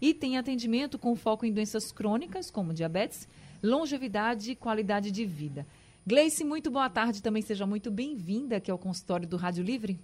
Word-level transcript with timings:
e 0.00 0.12
tem 0.12 0.36
atendimento 0.36 0.98
com 0.98 1.14
foco 1.14 1.46
em 1.46 1.52
doenças 1.52 1.92
crônicas, 1.92 2.50
como 2.50 2.74
diabetes, 2.74 3.28
longevidade 3.62 4.50
e 4.50 4.56
qualidade 4.56 5.12
de 5.12 5.24
vida. 5.24 5.64
Gleice, 6.04 6.42
muito 6.42 6.68
boa 6.68 6.90
tarde 6.90 7.22
também. 7.22 7.42
Seja 7.42 7.64
muito 7.64 7.88
bem-vinda 7.88 8.56
aqui 8.56 8.70
ao 8.70 8.78
consultório 8.78 9.28
do 9.28 9.36
Rádio 9.36 9.62
Livre. 9.62 10.00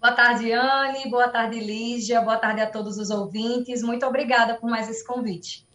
Boa 0.00 0.14
tarde, 0.14 0.50
Anne. 0.52 1.10
Boa 1.10 1.28
tarde, 1.28 1.60
Lígia. 1.60 2.22
Boa 2.22 2.38
tarde 2.38 2.62
a 2.62 2.70
todos 2.70 2.96
os 2.96 3.10
ouvintes. 3.10 3.82
Muito 3.82 4.06
obrigada 4.06 4.54
por 4.54 4.70
mais 4.70 4.88
esse 4.88 5.06
convite. 5.06 5.66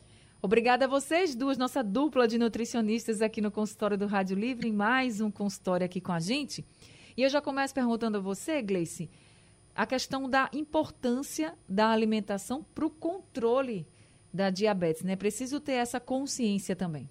Obrigada 0.41 0.85
a 0.85 0.87
vocês 0.87 1.35
duas, 1.35 1.55
nossa 1.55 1.83
dupla 1.83 2.27
de 2.27 2.39
nutricionistas 2.39 3.21
aqui 3.21 3.41
no 3.41 3.51
consultório 3.51 3.95
do 3.95 4.07
Rádio 4.07 4.35
Livre, 4.35 4.67
em 4.67 4.73
mais 4.73 5.21
um 5.21 5.29
consultório 5.29 5.85
aqui 5.85 6.01
com 6.01 6.11
a 6.11 6.19
gente. 6.19 6.65
E 7.15 7.21
eu 7.21 7.29
já 7.29 7.41
começo 7.41 7.75
perguntando 7.75 8.17
a 8.17 8.21
você, 8.21 8.59
Gleice, 8.59 9.07
a 9.75 9.85
questão 9.85 10.27
da 10.27 10.49
importância 10.51 11.53
da 11.69 11.91
alimentação 11.91 12.65
para 12.73 12.87
o 12.87 12.89
controle 12.89 13.85
da 14.33 14.49
diabetes, 14.49 15.03
né? 15.03 15.15
Preciso 15.15 15.59
ter 15.59 15.73
essa 15.73 15.99
consciência 15.99 16.75
também. 16.75 17.07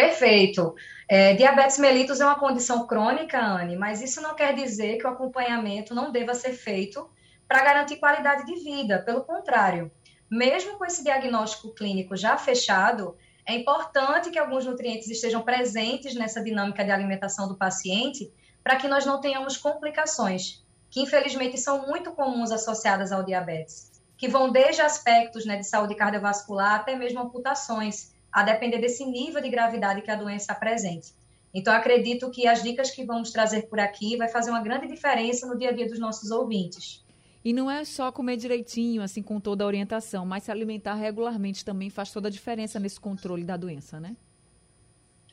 Perfeito. 0.00 0.74
É, 1.06 1.34
diabetes 1.34 1.76
mellitus 1.76 2.20
é 2.20 2.24
uma 2.24 2.38
condição 2.38 2.86
crônica, 2.86 3.38
Anne, 3.38 3.76
mas 3.76 4.00
isso 4.00 4.22
não 4.22 4.34
quer 4.34 4.54
dizer 4.54 4.96
que 4.96 5.06
o 5.06 5.10
acompanhamento 5.10 5.94
não 5.94 6.10
deva 6.10 6.34
ser 6.34 6.52
feito 6.52 7.06
para 7.46 7.62
garantir 7.62 7.96
qualidade 7.96 8.46
de 8.46 8.64
vida. 8.64 9.00
Pelo 9.00 9.22
contrário, 9.22 9.90
mesmo 10.30 10.78
com 10.78 10.86
esse 10.86 11.04
diagnóstico 11.04 11.74
clínico 11.74 12.16
já 12.16 12.38
fechado, 12.38 13.14
é 13.44 13.54
importante 13.54 14.30
que 14.30 14.38
alguns 14.38 14.64
nutrientes 14.64 15.10
estejam 15.10 15.42
presentes 15.42 16.14
nessa 16.14 16.42
dinâmica 16.42 16.82
de 16.82 16.90
alimentação 16.90 17.46
do 17.46 17.58
paciente 17.58 18.32
para 18.64 18.76
que 18.76 18.88
nós 18.88 19.04
não 19.04 19.20
tenhamos 19.20 19.58
complicações, 19.58 20.64
que 20.88 21.02
infelizmente 21.02 21.58
são 21.58 21.86
muito 21.86 22.12
comuns 22.12 22.50
associadas 22.50 23.12
ao 23.12 23.22
diabetes, 23.22 23.90
que 24.16 24.28
vão 24.28 24.50
desde 24.50 24.80
aspectos 24.80 25.44
né, 25.44 25.58
de 25.58 25.66
saúde 25.66 25.94
cardiovascular 25.94 26.76
até 26.76 26.96
mesmo 26.96 27.20
amputações 27.20 28.18
a 28.32 28.42
depender 28.42 28.78
desse 28.78 29.04
nível 29.04 29.40
de 29.40 29.48
gravidade 29.48 30.02
que 30.02 30.10
a 30.10 30.16
doença 30.16 30.52
apresente. 30.52 31.12
Então, 31.52 31.74
acredito 31.74 32.30
que 32.30 32.46
as 32.46 32.62
dicas 32.62 32.90
que 32.90 33.04
vamos 33.04 33.30
trazer 33.32 33.62
por 33.62 33.80
aqui 33.80 34.16
vai 34.16 34.28
fazer 34.28 34.50
uma 34.50 34.62
grande 34.62 34.86
diferença 34.86 35.46
no 35.46 35.58
dia 35.58 35.70
a 35.70 35.72
dia 35.72 35.88
dos 35.88 35.98
nossos 35.98 36.30
ouvintes. 36.30 37.04
E 37.44 37.52
não 37.52 37.70
é 37.70 37.84
só 37.84 38.12
comer 38.12 38.36
direitinho, 38.36 39.02
assim, 39.02 39.22
com 39.22 39.40
toda 39.40 39.64
a 39.64 39.66
orientação, 39.66 40.26
mas 40.26 40.44
se 40.44 40.50
alimentar 40.50 40.94
regularmente 40.94 41.64
também 41.64 41.90
faz 41.90 42.12
toda 42.12 42.28
a 42.28 42.30
diferença 42.30 42.78
nesse 42.78 43.00
controle 43.00 43.42
da 43.42 43.56
doença, 43.56 43.98
né? 43.98 44.14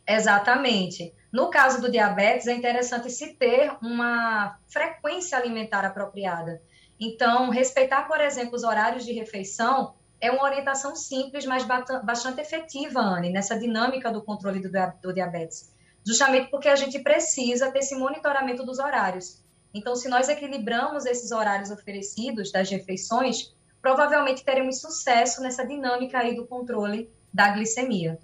Exatamente. 0.08 1.14
No 1.32 1.50
caso 1.50 1.82
do 1.82 1.92
diabetes, 1.92 2.48
é 2.48 2.54
interessante 2.54 3.12
se 3.12 3.34
ter 3.34 3.76
uma 3.82 4.58
frequência 4.68 5.38
alimentar 5.38 5.84
apropriada. 5.84 6.62
Então, 6.98 7.50
respeitar, 7.50 8.08
por 8.08 8.22
exemplo, 8.22 8.56
os 8.56 8.64
horários 8.64 9.06
de 9.06 9.12
refeição 9.12 9.94
é 10.20 10.32
uma 10.32 10.44
orientação 10.44 10.96
simples, 10.96 11.46
mas 11.46 11.64
bastante 12.04 12.42
efetiva, 12.42 13.00
Anne, 13.00 13.30
nessa 13.30 13.58
dinâmica 13.58 14.12
do 14.12 14.22
controle 14.22 14.60
do, 14.60 14.70
do 15.02 15.14
diabetes. 15.14 15.72
Justamente 16.06 16.50
porque 16.50 16.70
a 16.70 16.76
gente 16.76 17.00
precisa 17.00 17.72
ter 17.72 17.80
esse 17.80 17.96
monitoramento 17.96 18.66
dos 18.66 18.80
horários. 18.80 19.44
Então, 19.74 19.96
se 19.96 20.10
nós 20.10 20.30
equilibramos 20.30 21.06
esses 21.06 21.32
horários 21.32 21.70
oferecidos 21.70 22.52
das 22.52 22.70
refeições, 22.70 23.54
provavelmente 23.82 24.44
teremos 24.44 24.80
sucesso 24.82 25.42
nessa 25.42 25.66
dinâmica 25.66 26.20
aí 26.20 26.36
do 26.36 26.48
controle 26.48 27.10
da 27.32 27.50
glicemia. 27.50 28.18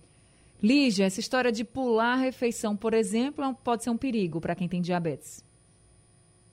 Lígia, 0.62 1.06
essa 1.06 1.20
história 1.20 1.52
de 1.52 1.64
pular 1.64 2.14
a 2.14 2.18
refeição, 2.18 2.76
por 2.76 2.94
exemplo, 2.94 3.44
é 3.44 3.56
pode 3.64 3.84
ser 3.84 3.90
um 3.90 3.98
perigo 3.98 4.40
para 4.40 4.56
quem 4.56 4.68
tem 4.68 4.82
diabetes. 4.82 5.44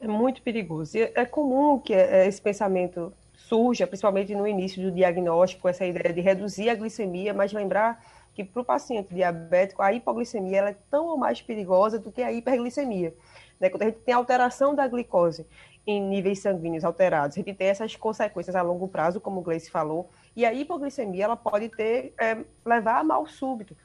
É 0.01 0.09
muito 0.09 0.43
perigoso. 0.43 0.99
É 0.99 1.25
comum 1.25 1.79
que 1.79 1.95
é, 1.95 2.27
esse 2.27 2.43
pensamento 2.43 3.13
surja, 3.51 3.85
principalmente 3.85 4.33
no 4.33 4.47
início 4.47 4.81
do 4.81 4.93
diagnóstico, 4.93 5.69
essa 5.69 5.85
ideia 5.85 6.15
de 6.15 6.21
reduzir 6.21 6.71
a 6.71 6.75
glicemia, 6.77 7.35
mas 7.35 7.53
lembrar 7.53 8.01
que 8.33 8.45
para 8.45 8.63
o 8.63 8.65
paciente 8.65 9.13
diabético, 9.13 9.83
a 9.83 9.93
hipoglicemia 9.93 10.59
ela 10.59 10.71
é 10.71 10.77
tão 10.89 11.07
ou 11.07 11.19
mais 11.19 11.43
perigosa 11.43 11.99
do 11.99 12.13
que 12.13 12.23
a 12.23 12.33
hiperglicemia. 12.33 13.13
Né? 13.59 13.69
Quando 13.69 13.83
a 13.83 13.87
gente 13.87 13.99
tem 13.99 14.15
alteração 14.15 14.73
da 14.73 14.87
glicose 14.87 15.45
em 15.85 16.01
níveis 16.01 16.39
sanguíneos 16.39 16.85
alterados, 16.85 17.37
a 17.37 17.41
gente 17.41 17.53
tem 17.53 17.67
essas 17.67 17.97
consequências 17.97 18.55
a 18.55 18.63
longo 18.63 18.87
prazo, 18.87 19.21
como 19.21 19.41
o 19.41 19.43
Gleice 19.43 19.69
falou, 19.69 20.09
e 20.37 20.47
a 20.47 20.55
hipoglicemia 20.55 21.25
ela 21.25 21.37
pode 21.37 21.71
ter, 21.71 22.15
é, 22.21 22.39
levar 22.65 23.01
a 23.01 23.05
mal 23.05 23.27
súbito. 23.27 23.77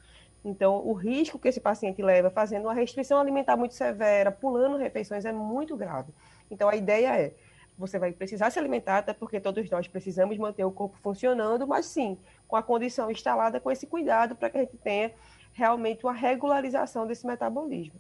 Então, 0.44 0.86
o 0.86 0.94
risco 0.94 1.40
que 1.40 1.48
esse 1.48 1.60
paciente 1.60 2.04
leva 2.04 2.30
fazendo 2.30 2.66
uma 2.66 2.74
restrição 2.76 3.20
alimentar 3.20 3.58
muito 3.58 3.74
severa, 3.74 4.32
pulando 4.32 4.78
refeições, 4.78 5.26
é 5.26 5.32
muito 5.32 5.76
grave. 5.76 6.14
Então, 6.52 6.70
a 6.70 6.76
ideia 6.76 7.20
é 7.20 7.34
você 7.78 8.00
vai 8.00 8.12
precisar 8.12 8.50
se 8.50 8.60
alimentar, 8.60 9.00
até 9.00 9.14
porque 9.14 9.40
todos 9.40 9.70
nós 9.70 9.88
precisamos 9.88 10.38
manter 10.38 10.64
o 10.64 10.72
corpo 10.72 10.98
funcionando, 11.02 11.68
mas 11.68 11.86
sim, 11.86 12.18
com 12.48 12.56
a 12.56 12.64
condição 12.64 13.12
instalada, 13.12 13.60
com 13.60 13.70
esse 13.70 13.86
cuidado 13.86 14.36
para 14.36 14.50
que 14.50 14.58
a 14.58 14.62
gente 14.62 14.78
tenha 14.78 15.12
realmente 15.54 16.06
uma 16.06 16.14
regularização 16.14 17.06
desse 17.06 17.26
metabolismo. 17.26 18.00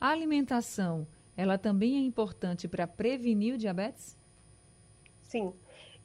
A 0.00 0.10
alimentação, 0.10 1.06
ela 1.36 1.58
também 1.58 1.96
é 1.96 2.00
importante 2.00 2.68
para 2.68 2.86
prevenir 2.86 3.54
o 3.54 3.58
diabetes? 3.58 4.16
Sim. 5.22 5.52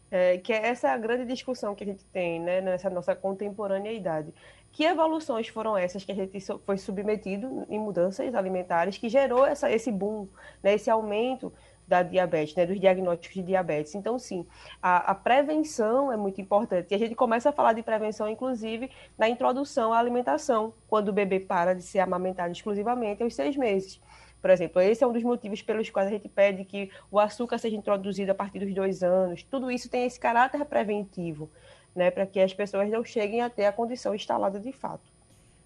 É, 0.09 0.37
que 0.37 0.53
é 0.53 0.67
essa 0.67 0.91
a 0.91 0.97
grande 0.97 1.25
discussão 1.25 1.73
que 1.73 1.83
a 1.83 1.87
gente 1.87 2.05
tem 2.05 2.39
né, 2.39 2.61
nessa 2.61 2.89
nossa 2.89 3.15
contemporaneidade. 3.15 4.31
Que 4.71 4.83
evoluções 4.83 5.47
foram 5.47 5.75
essas 5.75 6.03
que 6.03 6.11
a 6.11 6.15
gente 6.15 6.39
foi 6.65 6.77
submetido 6.77 7.65
em 7.69 7.79
mudanças 7.79 8.33
alimentares 8.35 8.97
que 8.97 9.09
gerou 9.09 9.45
essa, 9.45 9.71
esse 9.71 9.91
boom, 9.91 10.27
né, 10.61 10.75
esse 10.75 10.89
aumento 10.89 11.51
da 11.87 12.01
diabetes, 12.01 12.55
né, 12.55 12.65
dos 12.65 12.79
diagnósticos 12.79 13.35
de 13.35 13.43
diabetes. 13.43 13.93
Então, 13.95 14.17
sim, 14.17 14.45
a, 14.81 15.11
a, 15.11 15.15
prevenção 15.15 16.11
é 16.11 16.17
muito 16.17 16.39
importante. 16.39 16.91
E 16.91 16.95
a 16.95 16.97
gente 16.97 17.15
começa 17.15 17.49
a 17.49 17.51
falar 17.51 17.73
de 17.73 17.83
prevenção, 17.83 18.27
inclusive, 18.27 18.89
na 19.17 19.27
introdução 19.29 19.93
à 19.93 19.99
alimentação, 19.99 20.73
quando 20.87 21.09
o 21.09 21.13
bebê 21.13 21.39
para 21.39 21.73
de 21.73 21.83
ser 21.83 21.99
amamentado 21.99 22.51
exclusivamente 22.51 23.21
aos 23.21 23.35
seis 23.35 23.55
meses. 23.55 24.01
Por 24.41 24.49
exemplo, 24.49 24.81
esse 24.81 25.03
é 25.03 25.07
um 25.07 25.13
dos 25.13 25.23
motivos 25.23 25.61
pelos 25.61 25.89
quais 25.89 26.07
a 26.09 26.11
gente 26.11 26.27
pede 26.27 26.65
que 26.65 26.91
o 27.09 27.19
açúcar 27.19 27.57
seja 27.57 27.77
introduzido 27.77 28.31
a 28.31 28.35
partir 28.35 28.59
dos 28.59 28.73
dois 28.73 29.01
anos. 29.01 29.43
Tudo 29.43 29.71
isso 29.71 29.89
tem 29.89 30.05
esse 30.05 30.19
caráter 30.19 30.65
preventivo. 30.65 31.49
né, 31.95 32.09
para 32.09 32.25
que 32.25 32.39
as 32.39 32.51
pessoas 32.51 32.89
não 32.89 33.05
cheguem 33.05 33.41
a 33.41 33.51
ter 33.51 33.65
a 33.65 33.71
condição 33.71 34.15
instalada 34.15 34.59
de 34.59 34.71
fato. 34.71 35.11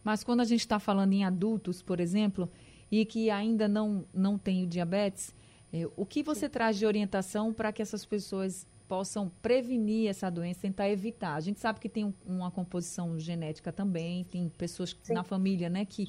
Mas 0.04 0.24
quando 0.24 0.42
a 0.42 0.44
gente 0.44 0.60
está 0.60 0.78
falando 0.78 1.14
em 1.14 1.24
adultos, 1.24 1.82
por 1.82 2.02
exemplo, 2.02 2.50
e 2.92 3.06
que 3.06 3.30
ainda 3.30 3.68
não, 3.68 4.06
não 4.14 4.38
têm 4.38 4.64
o 4.64 4.68
diabetes, 4.68 5.34
é, 5.74 5.88
o 5.96 6.06
que 6.06 6.24
você 6.24 6.48
traz 6.48 6.78
de 6.78 6.86
orientação 6.86 7.54
para 7.54 7.72
que 7.72 7.82
essas 7.82 8.06
pessoas 8.06 8.66
possam 8.88 9.30
prevenir 9.42 10.10
essa 10.10 10.30
doença, 10.30 10.62
tentar 10.62 10.90
evitar? 10.90 11.36
A 11.36 11.40
gente 11.40 11.60
sabe 11.60 11.80
que 11.80 11.90
tem 11.90 12.06
um, 12.06 12.14
uma 12.26 12.50
composição 12.50 13.20
genética 13.20 13.72
também, 13.72 14.24
tem 14.24 14.50
pessoas 14.50 14.96
Sim. 15.04 15.14
na 15.14 15.24
família 15.24 15.70
né, 15.70 15.86
que 15.86 16.08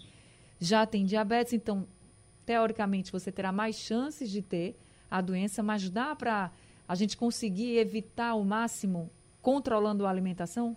já 0.61 0.87
têm 0.87 1.05
diabetes, 1.05 1.53
então, 1.53 1.87
teoricamente, 2.47 3.13
você 3.13 3.31
terá 3.31 3.53
mais 3.53 3.77
chances 3.77 4.31
de 4.31 4.43
ter 4.43 4.77
a 5.11 5.21
doença, 5.21 5.63
mas 5.63 5.89
dá 5.89 6.15
para 6.15 6.53
a 6.87 6.95
gente 6.95 7.17
conseguir 7.17 7.77
evitar 7.77 8.35
o 8.35 8.45
máximo 8.45 9.11
controlando 9.43 10.07
a 10.07 10.11
alimentação? 10.11 10.77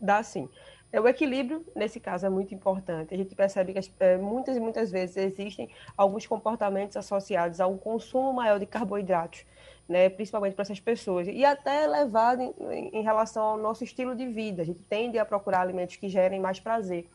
Dá 0.00 0.22
sim. 0.22 0.48
É, 0.94 1.00
o 1.00 1.08
equilíbrio, 1.08 1.66
nesse 1.74 1.98
caso, 1.98 2.24
é 2.24 2.30
muito 2.30 2.54
importante. 2.54 3.12
A 3.12 3.16
gente 3.16 3.34
percebe 3.34 3.72
que 3.72 3.80
é, 3.98 4.16
muitas 4.16 4.56
e 4.56 4.60
muitas 4.60 4.92
vezes 4.92 5.16
existem 5.16 5.68
alguns 5.96 6.24
comportamentos 6.24 6.96
associados 6.96 7.60
a 7.60 7.66
um 7.66 7.76
consumo 7.76 8.32
maior 8.32 8.60
de 8.60 8.66
carboidratos, 8.66 9.44
né, 9.88 10.08
principalmente 10.08 10.54
para 10.54 10.62
essas 10.62 10.78
pessoas, 10.78 11.26
e 11.26 11.44
até 11.44 11.82
elevado 11.82 12.54
em, 12.70 12.90
em 12.92 13.02
relação 13.02 13.42
ao 13.42 13.58
nosso 13.58 13.82
estilo 13.82 14.14
de 14.14 14.28
vida. 14.28 14.62
A 14.62 14.64
gente 14.64 14.84
tende 14.84 15.18
a 15.18 15.24
procurar 15.24 15.62
alimentos 15.62 15.96
que 15.96 16.08
gerem 16.08 16.38
mais 16.38 16.60
prazer. 16.60 17.08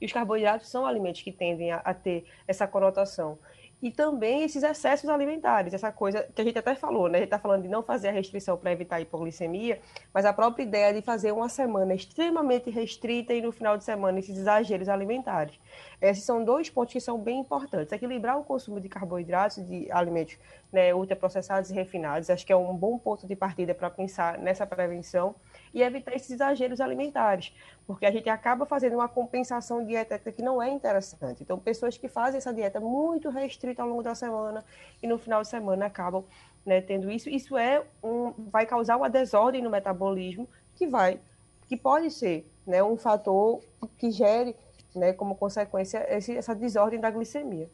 E 0.00 0.06
os 0.06 0.12
carboidratos 0.12 0.70
são 0.70 0.86
alimentos 0.86 1.20
que 1.20 1.30
tendem 1.30 1.72
a, 1.72 1.76
a 1.84 1.92
ter 1.92 2.24
essa 2.48 2.66
conotação 2.66 3.38
e 3.82 3.90
também 3.90 4.42
esses 4.42 4.62
excessos 4.62 5.08
alimentares, 5.08 5.74
essa 5.74 5.92
coisa 5.92 6.26
que 6.34 6.40
a 6.40 6.44
gente 6.44 6.58
até 6.58 6.74
falou, 6.74 7.08
né? 7.08 7.18
A 7.18 7.20
gente 7.20 7.26
está 7.26 7.38
falando 7.38 7.62
de 7.62 7.68
não 7.68 7.82
fazer 7.82 8.08
a 8.08 8.12
restrição 8.12 8.56
para 8.56 8.72
evitar 8.72 8.96
a 8.96 9.00
hipoglicemia, 9.00 9.80
mas 10.14 10.24
a 10.24 10.32
própria 10.32 10.62
ideia 10.62 10.94
de 10.94 11.02
fazer 11.02 11.32
uma 11.32 11.48
semana 11.48 11.94
extremamente 11.94 12.70
restrita 12.70 13.34
e 13.34 13.42
no 13.42 13.52
final 13.52 13.76
de 13.76 13.84
semana 13.84 14.18
esses 14.18 14.36
exageros 14.36 14.88
alimentares. 14.88 15.58
Esses 16.00 16.24
são 16.24 16.44
dois 16.44 16.68
pontos 16.68 16.92
que 16.92 17.00
são 17.00 17.18
bem 17.18 17.40
importantes. 17.40 17.92
Equilibrar 17.92 18.38
o 18.38 18.44
consumo 18.44 18.80
de 18.80 18.88
carboidratos, 18.88 19.64
de 19.66 19.90
alimentos 19.90 20.38
né, 20.70 20.94
ultraprocessados 20.94 21.70
e 21.70 21.74
refinados, 21.74 22.28
acho 22.28 22.44
que 22.44 22.52
é 22.52 22.56
um 22.56 22.76
bom 22.76 22.98
ponto 22.98 23.26
de 23.26 23.34
partida 23.34 23.74
para 23.74 23.88
pensar 23.88 24.38
nessa 24.38 24.66
prevenção 24.66 25.34
e 25.72 25.82
evitar 25.82 26.14
esses 26.14 26.30
exageros 26.30 26.80
alimentares, 26.80 27.52
porque 27.86 28.04
a 28.04 28.10
gente 28.10 28.28
acaba 28.28 28.66
fazendo 28.66 28.94
uma 28.94 29.08
compensação 29.08 29.84
dietética 29.84 30.30
que 30.32 30.42
não 30.42 30.62
é 30.62 30.68
interessante. 30.68 31.42
Então, 31.42 31.58
pessoas 31.58 31.96
que 31.96 32.08
fazem 32.08 32.38
essa 32.38 32.52
dieta 32.52 32.78
muito 32.80 33.30
restrita 33.30 33.82
ao 33.82 33.88
longo 33.88 34.02
da 34.02 34.14
semana 34.14 34.64
e 35.02 35.06
no 35.06 35.18
final 35.18 35.42
de 35.42 35.48
semana 35.48 35.86
acabam 35.86 36.24
né, 36.64 36.80
tendo 36.80 37.10
isso, 37.10 37.30
isso 37.30 37.56
é 37.56 37.82
um, 38.02 38.32
vai 38.50 38.66
causar 38.66 38.96
uma 38.96 39.08
desordem 39.08 39.62
no 39.62 39.70
metabolismo 39.70 40.48
que 40.74 40.86
vai, 40.86 41.20
que 41.68 41.76
pode 41.76 42.10
ser 42.10 42.50
né, 42.66 42.82
um 42.82 42.96
fator 42.96 43.60
que 43.96 44.10
gere 44.10 44.54
né, 44.96 45.12
como 45.12 45.34
consequência 45.34 46.04
esse, 46.08 46.36
essa 46.36 46.54
desordem 46.54 47.00
da 47.00 47.10
glicemia. 47.10 47.70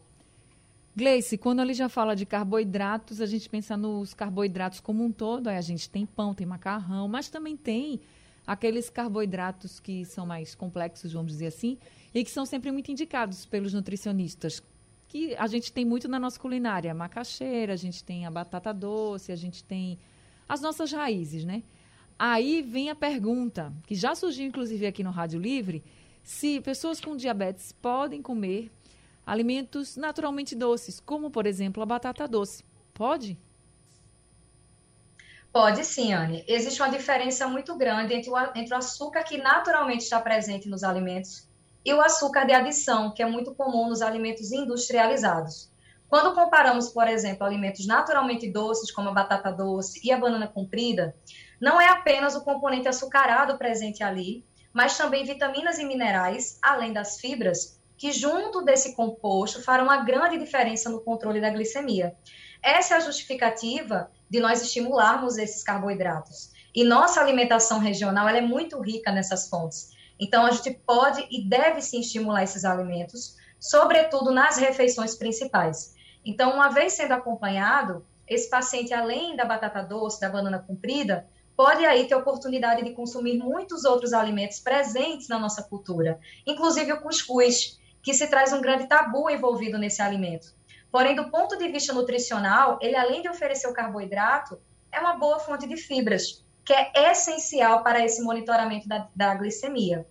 Gleice, 0.94 1.38
quando 1.38 1.62
ele 1.62 1.72
já 1.72 1.88
fala 1.88 2.14
de 2.14 2.26
carboidratos, 2.26 3.22
a 3.22 3.26
gente 3.26 3.48
pensa 3.48 3.78
nos 3.78 4.12
carboidratos 4.12 4.78
como 4.78 5.02
um 5.02 5.10
todo. 5.10 5.48
Aí 5.48 5.56
a 5.56 5.62
gente 5.62 5.88
tem 5.88 6.04
pão, 6.04 6.34
tem 6.34 6.46
macarrão, 6.46 7.08
mas 7.08 7.30
também 7.30 7.56
tem 7.56 8.00
aqueles 8.46 8.90
carboidratos 8.90 9.80
que 9.80 10.04
são 10.04 10.26
mais 10.26 10.54
complexos, 10.54 11.14
vamos 11.14 11.32
dizer 11.32 11.46
assim, 11.46 11.78
e 12.12 12.22
que 12.22 12.30
são 12.30 12.44
sempre 12.44 12.70
muito 12.70 12.90
indicados 12.90 13.46
pelos 13.46 13.72
nutricionistas. 13.72 14.62
Que 15.08 15.34
a 15.36 15.46
gente 15.46 15.72
tem 15.72 15.84
muito 15.84 16.08
na 16.08 16.19
nossa 16.19 16.38
culinária, 16.38 16.90
a 16.90 16.94
macaxeira, 16.94 17.72
a 17.72 17.76
gente 17.76 18.04
tem 18.04 18.26
a 18.26 18.30
batata 18.30 18.72
doce, 18.72 19.32
a 19.32 19.36
gente 19.36 19.64
tem 19.64 19.98
as 20.46 20.60
nossas 20.60 20.92
raízes, 20.92 21.44
né? 21.44 21.62
Aí 22.19 22.60
vem 22.60 22.90
a 22.90 22.94
pergunta, 22.94 23.72
que 23.86 23.94
já 23.94 24.14
surgiu 24.14 24.46
inclusive 24.46 24.86
aqui 24.86 25.02
no 25.02 25.10
Rádio 25.10 25.40
Livre, 25.40 25.82
se 26.22 26.60
pessoas 26.60 27.00
com 27.00 27.16
diabetes 27.16 27.72
podem 27.72 28.22
comer 28.22 28.70
alimentos 29.26 29.96
naturalmente 29.96 30.54
doces, 30.54 31.00
como, 31.00 31.30
por 31.30 31.46
exemplo, 31.46 31.82
a 31.82 31.86
batata 31.86 32.26
doce. 32.26 32.64
Pode? 32.94 33.38
Pode 35.52 35.84
sim, 35.84 36.12
Anne. 36.12 36.44
Existe 36.48 36.80
uma 36.80 36.90
diferença 36.90 37.46
muito 37.46 37.76
grande 37.76 38.14
entre 38.14 38.30
o, 38.30 38.38
entre 38.54 38.72
o 38.72 38.76
açúcar 38.76 39.22
que 39.22 39.36
naturalmente 39.36 40.02
está 40.02 40.20
presente 40.20 40.69
nos 40.69 40.82
alimentos 40.82 41.46
e 41.84 41.92
o 41.92 42.00
açúcar 42.00 42.44
de 42.44 42.52
adição, 42.52 43.12
que 43.12 43.22
é 43.22 43.26
muito 43.26 43.54
comum 43.54 43.88
nos 43.88 44.00
alimentos 44.00 44.52
industrializados. 44.52 45.70
Quando 46.08 46.34
comparamos, 46.34 46.90
por 46.90 47.08
exemplo, 47.08 47.46
alimentos 47.46 47.86
naturalmente 47.86 48.50
doces, 48.50 48.90
como 48.90 49.08
a 49.08 49.12
batata 49.12 49.50
doce 49.50 50.00
e 50.04 50.12
a 50.12 50.19
banana 50.19 50.46
comprida, 50.46 51.14
não 51.60 51.80
é 51.80 51.88
apenas 51.88 52.34
o 52.34 52.44
componente 52.44 52.88
açucarado 52.88 53.56
presente 53.56 54.02
ali, 54.02 54.44
mas 54.72 54.96
também 54.96 55.24
vitaminas 55.24 55.78
e 55.78 55.84
minerais, 55.84 56.58
além 56.62 56.92
das 56.92 57.20
fibras, 57.20 57.80
que 57.96 58.10
junto 58.10 58.62
desse 58.62 58.96
composto 58.96 59.62
farão 59.62 59.84
uma 59.84 60.04
grande 60.04 60.38
diferença 60.38 60.90
no 60.90 61.00
controle 61.00 61.40
da 61.40 61.50
glicemia. 61.50 62.16
Essa 62.62 62.94
é 62.94 62.96
a 62.96 63.00
justificativa 63.00 64.10
de 64.30 64.40
nós 64.40 64.62
estimularmos 64.62 65.36
esses 65.36 65.62
carboidratos. 65.62 66.50
E 66.74 66.84
nossa 66.84 67.20
alimentação 67.20 67.78
regional 67.78 68.28
é 68.28 68.40
muito 68.40 68.80
rica 68.80 69.12
nessas 69.12 69.48
fontes. 69.48 69.90
Então, 70.19 70.46
a 70.46 70.50
gente 70.50 70.70
pode 70.86 71.26
e 71.30 71.44
deve 71.44 71.82
sim 71.82 72.00
estimular 72.00 72.42
esses 72.42 72.64
alimentos, 72.64 73.36
sobretudo 73.58 74.30
nas 74.30 74.56
refeições 74.56 75.14
principais. 75.14 75.94
Então, 76.24 76.52
uma 76.54 76.69
vez 76.69 76.94
sendo 76.94 77.12
acompanhado, 77.12 78.06
esse 78.26 78.48
paciente, 78.48 78.94
além 78.94 79.36
da 79.36 79.44
batata 79.44 79.82
doce, 79.82 80.20
da 80.20 80.28
banana 80.28 80.58
comprida, 80.58 81.26
pode 81.62 81.86
aí 81.86 82.08
ter 82.08 82.16
oportunidade 82.16 82.82
de 82.82 82.90
consumir 82.90 83.38
muitos 83.38 83.84
outros 83.84 84.12
alimentos 84.12 84.58
presentes 84.58 85.28
na 85.28 85.38
nossa 85.38 85.62
cultura, 85.62 86.18
inclusive 86.44 86.92
o 86.92 87.00
cuscuz, 87.00 87.78
que 88.02 88.12
se 88.12 88.26
traz 88.26 88.52
um 88.52 88.60
grande 88.60 88.88
tabu 88.88 89.30
envolvido 89.30 89.78
nesse 89.78 90.02
alimento. 90.02 90.56
Porém, 90.90 91.14
do 91.14 91.30
ponto 91.30 91.56
de 91.56 91.68
vista 91.68 91.92
nutricional, 91.92 92.80
ele 92.82 92.96
além 92.96 93.22
de 93.22 93.28
oferecer 93.28 93.68
o 93.68 93.72
carboidrato, 93.72 94.60
é 94.90 94.98
uma 94.98 95.14
boa 95.14 95.38
fonte 95.38 95.68
de 95.68 95.76
fibras, 95.76 96.44
que 96.64 96.72
é 96.72 97.12
essencial 97.12 97.84
para 97.84 98.04
esse 98.04 98.20
monitoramento 98.22 98.88
da, 98.88 99.08
da 99.14 99.32
glicemia. 99.36 100.04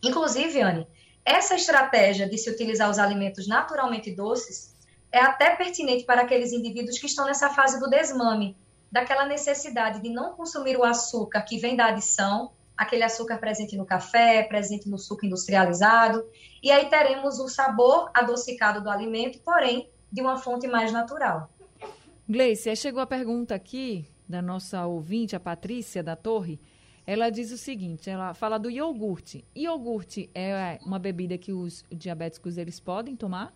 Inclusive, 0.00 0.60
Anne, 0.60 0.86
essa 1.24 1.56
estratégia 1.56 2.28
de 2.28 2.38
se 2.38 2.48
utilizar 2.48 2.88
os 2.88 3.00
alimentos 3.00 3.48
naturalmente 3.48 4.12
doces 4.14 4.76
é 5.10 5.18
até 5.18 5.56
pertinente 5.56 6.04
para 6.04 6.22
aqueles 6.22 6.52
indivíduos 6.52 7.00
que 7.00 7.06
estão 7.06 7.26
nessa 7.26 7.50
fase 7.50 7.80
do 7.80 7.90
desmame, 7.90 8.56
daquela 8.94 9.26
necessidade 9.26 10.00
de 10.00 10.08
não 10.08 10.34
consumir 10.34 10.76
o 10.76 10.84
açúcar 10.84 11.42
que 11.42 11.58
vem 11.58 11.74
da 11.74 11.86
adição 11.86 12.52
aquele 12.76 13.02
açúcar 13.02 13.38
presente 13.38 13.76
no 13.76 13.84
café, 13.84 14.44
presente 14.44 14.88
no 14.88 14.98
suco 14.98 15.26
industrializado, 15.26 16.24
e 16.62 16.70
aí 16.70 16.88
teremos 16.88 17.40
o 17.40 17.48
sabor 17.48 18.08
adocicado 18.14 18.80
do 18.80 18.88
alimento, 18.88 19.40
porém 19.40 19.88
de 20.12 20.20
uma 20.20 20.36
fonte 20.36 20.68
mais 20.68 20.92
natural. 20.92 21.50
Gleice, 22.28 22.74
chegou 22.76 23.00
a 23.00 23.06
pergunta 23.06 23.52
aqui 23.52 24.06
da 24.28 24.40
nossa 24.40 24.86
ouvinte, 24.86 25.34
a 25.34 25.40
Patrícia 25.40 26.00
da 26.00 26.14
Torre. 26.14 26.60
Ela 27.04 27.30
diz 27.30 27.50
o 27.50 27.58
seguinte, 27.58 28.08
ela 28.08 28.32
fala 28.32 28.58
do 28.58 28.70
iogurte. 28.70 29.44
Iogurte 29.56 30.30
é 30.32 30.78
uma 30.86 31.00
bebida 31.00 31.36
que 31.36 31.52
os 31.52 31.84
diabéticos 31.90 32.56
eles 32.56 32.78
podem 32.78 33.16
tomar? 33.16 33.52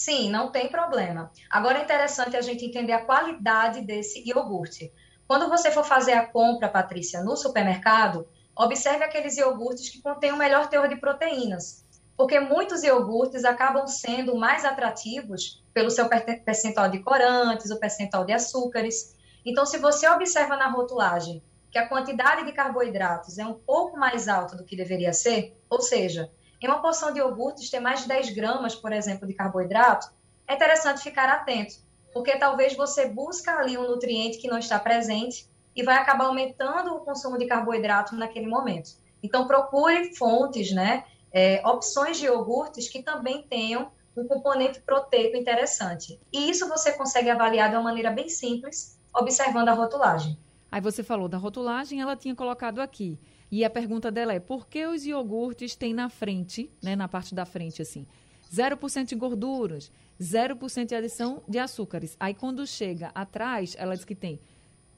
Sim, 0.00 0.30
não 0.30 0.50
tem 0.50 0.66
problema. 0.70 1.30
Agora 1.50 1.78
é 1.78 1.82
interessante 1.82 2.34
a 2.34 2.40
gente 2.40 2.64
entender 2.64 2.94
a 2.94 3.04
qualidade 3.04 3.82
desse 3.82 4.26
iogurte. 4.26 4.90
Quando 5.28 5.46
você 5.46 5.70
for 5.70 5.84
fazer 5.84 6.12
a 6.12 6.24
compra, 6.26 6.70
Patrícia, 6.70 7.22
no 7.22 7.36
supermercado, 7.36 8.26
observe 8.56 9.04
aqueles 9.04 9.36
iogurtes 9.36 9.90
que 9.90 10.00
contêm 10.00 10.32
o 10.32 10.38
melhor 10.38 10.70
teor 10.70 10.88
de 10.88 10.96
proteínas, 10.96 11.84
porque 12.16 12.40
muitos 12.40 12.82
iogurtes 12.82 13.44
acabam 13.44 13.86
sendo 13.86 14.34
mais 14.36 14.64
atrativos 14.64 15.62
pelo 15.74 15.90
seu 15.90 16.08
percentual 16.08 16.88
de 16.88 17.00
corantes, 17.00 17.70
o 17.70 17.78
percentual 17.78 18.24
de 18.24 18.32
açúcares. 18.32 19.14
Então, 19.44 19.66
se 19.66 19.76
você 19.76 20.08
observa 20.08 20.56
na 20.56 20.70
rotulagem 20.70 21.42
que 21.70 21.78
a 21.78 21.86
quantidade 21.86 22.46
de 22.46 22.52
carboidratos 22.52 23.36
é 23.36 23.44
um 23.44 23.52
pouco 23.52 23.98
mais 23.98 24.28
alta 24.28 24.56
do 24.56 24.64
que 24.64 24.74
deveria 24.74 25.12
ser, 25.12 25.54
ou 25.68 25.82
seja, 25.82 26.30
em 26.60 26.66
uma 26.66 26.82
porção 26.82 27.12
de 27.12 27.18
iogurtes 27.18 27.70
ter 27.70 27.80
mais 27.80 28.02
de 28.02 28.08
10 28.08 28.30
gramas, 28.30 28.74
por 28.74 28.92
exemplo, 28.92 29.26
de 29.26 29.34
carboidrato, 29.34 30.10
é 30.46 30.54
interessante 30.54 31.02
ficar 31.02 31.28
atento, 31.28 31.76
porque 32.12 32.36
talvez 32.36 32.76
você 32.76 33.08
busca 33.08 33.56
ali 33.58 33.78
um 33.78 33.88
nutriente 33.88 34.38
que 34.38 34.48
não 34.48 34.58
está 34.58 34.78
presente 34.78 35.48
e 35.74 35.82
vai 35.82 35.96
acabar 35.96 36.26
aumentando 36.26 36.94
o 36.94 37.00
consumo 37.00 37.38
de 37.38 37.46
carboidrato 37.46 38.14
naquele 38.14 38.46
momento. 38.46 38.90
Então, 39.22 39.46
procure 39.46 40.14
fontes, 40.16 40.72
né, 40.72 41.04
é, 41.32 41.62
opções 41.66 42.18
de 42.18 42.26
iogurtes 42.26 42.88
que 42.88 43.02
também 43.02 43.42
tenham 43.48 43.90
um 44.16 44.26
componente 44.26 44.80
proteico 44.80 45.36
interessante. 45.36 46.20
E 46.32 46.50
isso 46.50 46.68
você 46.68 46.92
consegue 46.92 47.30
avaliar 47.30 47.70
de 47.70 47.76
uma 47.76 47.84
maneira 47.84 48.10
bem 48.10 48.28
simples, 48.28 48.98
observando 49.14 49.68
a 49.68 49.72
rotulagem. 49.72 50.36
Aí 50.70 50.80
você 50.80 51.02
falou 51.02 51.28
da 51.28 51.38
rotulagem, 51.38 52.00
ela 52.00 52.16
tinha 52.16 52.34
colocado 52.34 52.80
aqui. 52.80 53.18
E 53.50 53.64
a 53.64 53.70
pergunta 53.70 54.10
dela 54.10 54.32
é: 54.32 54.40
por 54.40 54.66
que 54.68 54.86
os 54.86 55.04
iogurtes 55.04 55.74
têm 55.74 55.92
na 55.92 56.08
frente, 56.08 56.70
né, 56.82 56.94
na 56.94 57.08
parte 57.08 57.34
da 57.34 57.44
frente 57.44 57.82
assim, 57.82 58.06
0% 58.52 59.04
de 59.06 59.14
gorduras, 59.14 59.90
0% 60.20 60.86
de 60.86 60.94
adição 60.94 61.42
de 61.48 61.58
açúcares. 61.58 62.16
Aí 62.18 62.34
quando 62.34 62.66
chega 62.66 63.10
atrás, 63.14 63.74
ela 63.78 63.94
diz 63.94 64.04
que 64.04 64.14
tem 64.14 64.40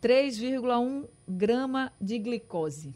3,1 0.03 1.07
grama 1.29 1.93
de 2.01 2.19
glicose. 2.19 2.95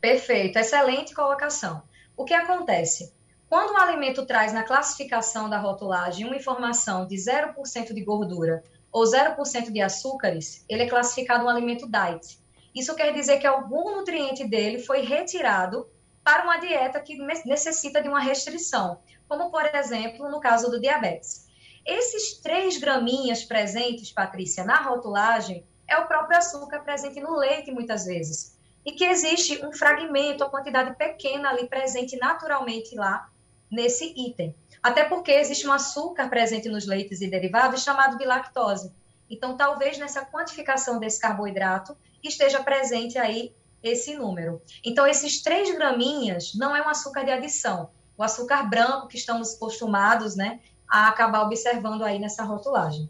Perfeito, 0.00 0.58
excelente 0.58 1.14
colocação. 1.14 1.82
O 2.16 2.24
que 2.24 2.34
acontece? 2.34 3.12
Quando 3.48 3.72
o 3.72 3.76
alimento 3.76 4.24
traz 4.24 4.52
na 4.52 4.62
classificação 4.62 5.48
da 5.48 5.58
rotulagem 5.58 6.26
uma 6.26 6.36
informação 6.36 7.06
de 7.06 7.16
0% 7.16 7.92
de 7.92 8.02
gordura 8.02 8.62
ou 8.90 9.04
0% 9.04 9.70
de 9.70 9.80
açúcares, 9.80 10.64
ele 10.68 10.84
é 10.84 10.88
classificado 10.88 11.44
um 11.44 11.48
alimento 11.48 11.88
diet. 11.88 12.41
Isso 12.74 12.94
quer 12.94 13.12
dizer 13.12 13.38
que 13.38 13.46
algum 13.46 13.96
nutriente 13.96 14.46
dele 14.46 14.78
foi 14.78 15.02
retirado 15.02 15.88
para 16.24 16.44
uma 16.44 16.58
dieta 16.58 17.00
que 17.00 17.16
necessita 17.44 18.00
de 18.00 18.08
uma 18.08 18.20
restrição, 18.20 19.00
como 19.28 19.50
por 19.50 19.64
exemplo 19.74 20.30
no 20.30 20.40
caso 20.40 20.70
do 20.70 20.80
diabetes. 20.80 21.48
Esses 21.84 22.38
três 22.38 22.78
graminhas 22.78 23.44
presentes, 23.44 24.12
Patrícia, 24.12 24.64
na 24.64 24.80
rotulagem, 24.80 25.64
é 25.88 25.98
o 25.98 26.06
próprio 26.06 26.38
açúcar 26.38 26.80
presente 26.80 27.20
no 27.20 27.36
leite 27.36 27.72
muitas 27.72 28.04
vezes. 28.04 28.56
E 28.84 28.92
que 28.92 29.04
existe 29.04 29.64
um 29.64 29.72
fragmento, 29.72 30.44
uma 30.44 30.50
quantidade 30.50 30.94
pequena 30.96 31.50
ali 31.50 31.66
presente 31.66 32.16
naturalmente 32.16 32.94
lá 32.94 33.28
nesse 33.70 34.12
item. 34.16 34.54
Até 34.82 35.04
porque 35.04 35.30
existe 35.32 35.66
um 35.66 35.72
açúcar 35.72 36.28
presente 36.28 36.68
nos 36.68 36.86
leites 36.86 37.20
e 37.20 37.28
derivados 37.28 37.82
chamado 37.82 38.16
de 38.16 38.24
lactose. 38.24 38.92
Então, 39.30 39.56
talvez 39.56 39.98
nessa 39.98 40.24
quantificação 40.24 40.98
desse 40.98 41.20
carboidrato 41.20 41.96
esteja 42.28 42.62
presente 42.62 43.18
aí 43.18 43.52
esse 43.82 44.16
número. 44.16 44.62
Então, 44.84 45.06
esses 45.06 45.42
três 45.42 45.74
graminhas 45.74 46.54
não 46.54 46.74
é 46.74 46.82
um 46.82 46.88
açúcar 46.88 47.24
de 47.24 47.30
adição. 47.30 47.90
O 48.16 48.22
açúcar 48.22 48.62
branco 48.64 49.08
que 49.08 49.16
estamos 49.16 49.54
acostumados, 49.54 50.36
né, 50.36 50.60
a 50.88 51.08
acabar 51.08 51.42
observando 51.42 52.02
aí 52.02 52.18
nessa 52.18 52.44
rotulagem. 52.44 53.08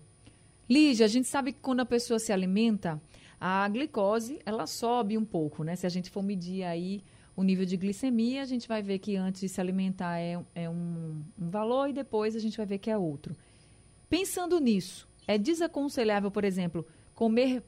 Lígia, 0.68 1.04
a 1.04 1.08
gente 1.08 1.28
sabe 1.28 1.52
que 1.52 1.60
quando 1.60 1.80
a 1.80 1.84
pessoa 1.84 2.18
se 2.18 2.32
alimenta, 2.32 3.00
a 3.40 3.68
glicose, 3.68 4.38
ela 4.46 4.66
sobe 4.66 5.18
um 5.18 5.24
pouco, 5.24 5.64
né? 5.64 5.74
Se 5.74 5.84
a 5.84 5.90
gente 5.90 6.08
for 6.08 6.22
medir 6.22 6.62
aí 6.62 7.02
o 7.34 7.42
nível 7.42 7.66
de 7.66 7.76
glicemia, 7.76 8.40
a 8.40 8.44
gente 8.44 8.68
vai 8.68 8.82
ver 8.82 8.98
que 9.00 9.16
antes 9.16 9.40
de 9.40 9.48
se 9.48 9.60
alimentar 9.60 10.18
é, 10.18 10.38
é 10.54 10.70
um, 10.70 11.22
um 11.38 11.50
valor 11.50 11.88
e 11.88 11.92
depois 11.92 12.36
a 12.36 12.38
gente 12.38 12.56
vai 12.56 12.64
ver 12.64 12.78
que 12.78 12.90
é 12.90 12.96
outro. 12.96 13.36
Pensando 14.08 14.60
nisso, 14.60 15.08
é 15.26 15.36
desaconselhável, 15.36 16.30
por 16.30 16.44
exemplo, 16.44 16.86
comer 17.14 17.62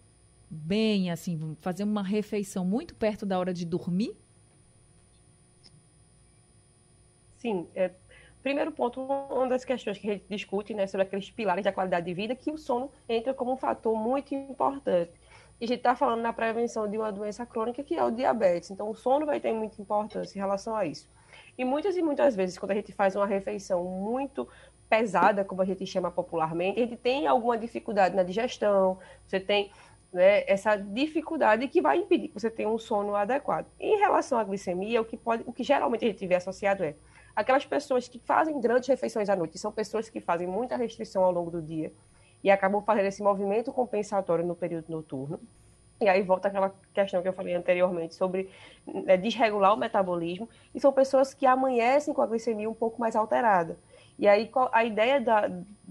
bem, 0.50 1.10
assim, 1.10 1.56
fazer 1.60 1.84
uma 1.84 2.02
refeição 2.02 2.64
muito 2.64 2.94
perto 2.94 3.24
da 3.26 3.38
hora 3.38 3.52
de 3.52 3.64
dormir? 3.64 4.16
Sim, 7.38 7.68
é, 7.74 7.90
primeiro 8.42 8.72
ponto, 8.72 9.00
uma 9.00 9.48
das 9.48 9.64
questões 9.64 9.98
que 9.98 10.08
a 10.08 10.12
gente 10.14 10.24
discute 10.28 10.72
né, 10.72 10.86
sobre 10.86 11.06
aqueles 11.06 11.30
pilares 11.30 11.64
da 11.64 11.72
qualidade 11.72 12.06
de 12.06 12.14
vida, 12.14 12.34
que 12.34 12.50
o 12.50 12.58
sono 12.58 12.90
entra 13.08 13.34
como 13.34 13.52
um 13.52 13.56
fator 13.56 13.96
muito 13.96 14.34
importante. 14.34 15.12
E 15.60 15.64
a 15.64 15.68
gente 15.68 15.78
está 15.78 15.94
falando 15.94 16.20
na 16.20 16.32
prevenção 16.32 16.88
de 16.88 16.96
uma 16.96 17.12
doença 17.12 17.46
crônica 17.46 17.82
que 17.82 17.94
é 17.94 18.04
o 18.04 18.10
diabetes. 18.10 18.70
Então, 18.70 18.90
o 18.90 18.94
sono 18.94 19.24
vai 19.24 19.40
ter 19.40 19.52
muita 19.52 19.80
importância 19.80 20.36
em 20.36 20.40
relação 20.40 20.74
a 20.74 20.84
isso. 20.84 21.08
E 21.56 21.64
muitas 21.64 21.96
e 21.96 22.02
muitas 22.02 22.34
vezes, 22.34 22.58
quando 22.58 22.72
a 22.72 22.74
gente 22.74 22.92
faz 22.92 23.14
uma 23.14 23.26
refeição 23.26 23.84
muito 23.84 24.48
pesada, 24.88 25.44
como 25.44 25.62
a 25.62 25.64
gente 25.64 25.86
chama 25.86 26.10
popularmente, 26.10 26.80
a 26.80 26.82
gente 26.82 26.96
tem 26.96 27.26
alguma 27.26 27.56
dificuldade 27.56 28.14
na 28.14 28.22
digestão, 28.22 28.98
você 29.26 29.40
tem 29.40 29.70
né, 30.14 30.44
essa 30.46 30.76
dificuldade 30.76 31.66
que 31.66 31.82
vai 31.82 31.98
impedir 31.98 32.28
que 32.28 32.34
você 32.34 32.48
tenha 32.48 32.68
um 32.68 32.78
sono 32.78 33.16
adequado. 33.16 33.66
Em 33.80 33.98
relação 33.98 34.38
à 34.38 34.44
glicemia, 34.44 35.02
o 35.02 35.04
que, 35.04 35.16
pode, 35.16 35.42
o 35.44 35.52
que 35.52 35.64
geralmente 35.64 36.04
a 36.04 36.08
gente 36.08 36.24
vê 36.24 36.36
associado 36.36 36.84
é 36.84 36.94
aquelas 37.34 37.66
pessoas 37.66 38.06
que 38.06 38.20
fazem 38.20 38.60
grandes 38.60 38.88
refeições 38.88 39.28
à 39.28 39.34
noite, 39.34 39.58
são 39.58 39.72
pessoas 39.72 40.08
que 40.08 40.20
fazem 40.20 40.46
muita 40.46 40.76
restrição 40.76 41.24
ao 41.24 41.32
longo 41.32 41.50
do 41.50 41.60
dia 41.60 41.92
e 42.44 42.50
acabam 42.50 42.80
fazendo 42.80 43.06
esse 43.06 43.24
movimento 43.24 43.72
compensatório 43.72 44.46
no 44.46 44.54
período 44.54 44.88
noturno. 44.88 45.40
E 46.00 46.08
aí 46.08 46.22
volta 46.22 46.48
aquela 46.48 46.72
questão 46.92 47.20
que 47.20 47.28
eu 47.28 47.32
falei 47.32 47.54
anteriormente 47.54 48.14
sobre 48.14 48.50
né, 48.86 49.16
desregular 49.16 49.74
o 49.74 49.76
metabolismo, 49.76 50.48
e 50.72 50.80
são 50.80 50.92
pessoas 50.92 51.34
que 51.34 51.46
amanhecem 51.46 52.14
com 52.14 52.22
a 52.22 52.26
glicemia 52.26 52.70
um 52.70 52.74
pouco 52.74 53.00
mais 53.00 53.16
alterada. 53.16 53.76
E 54.18 54.28
aí 54.28 54.48
a 54.70 54.84
ideia 54.84 55.20
da, 55.20 55.50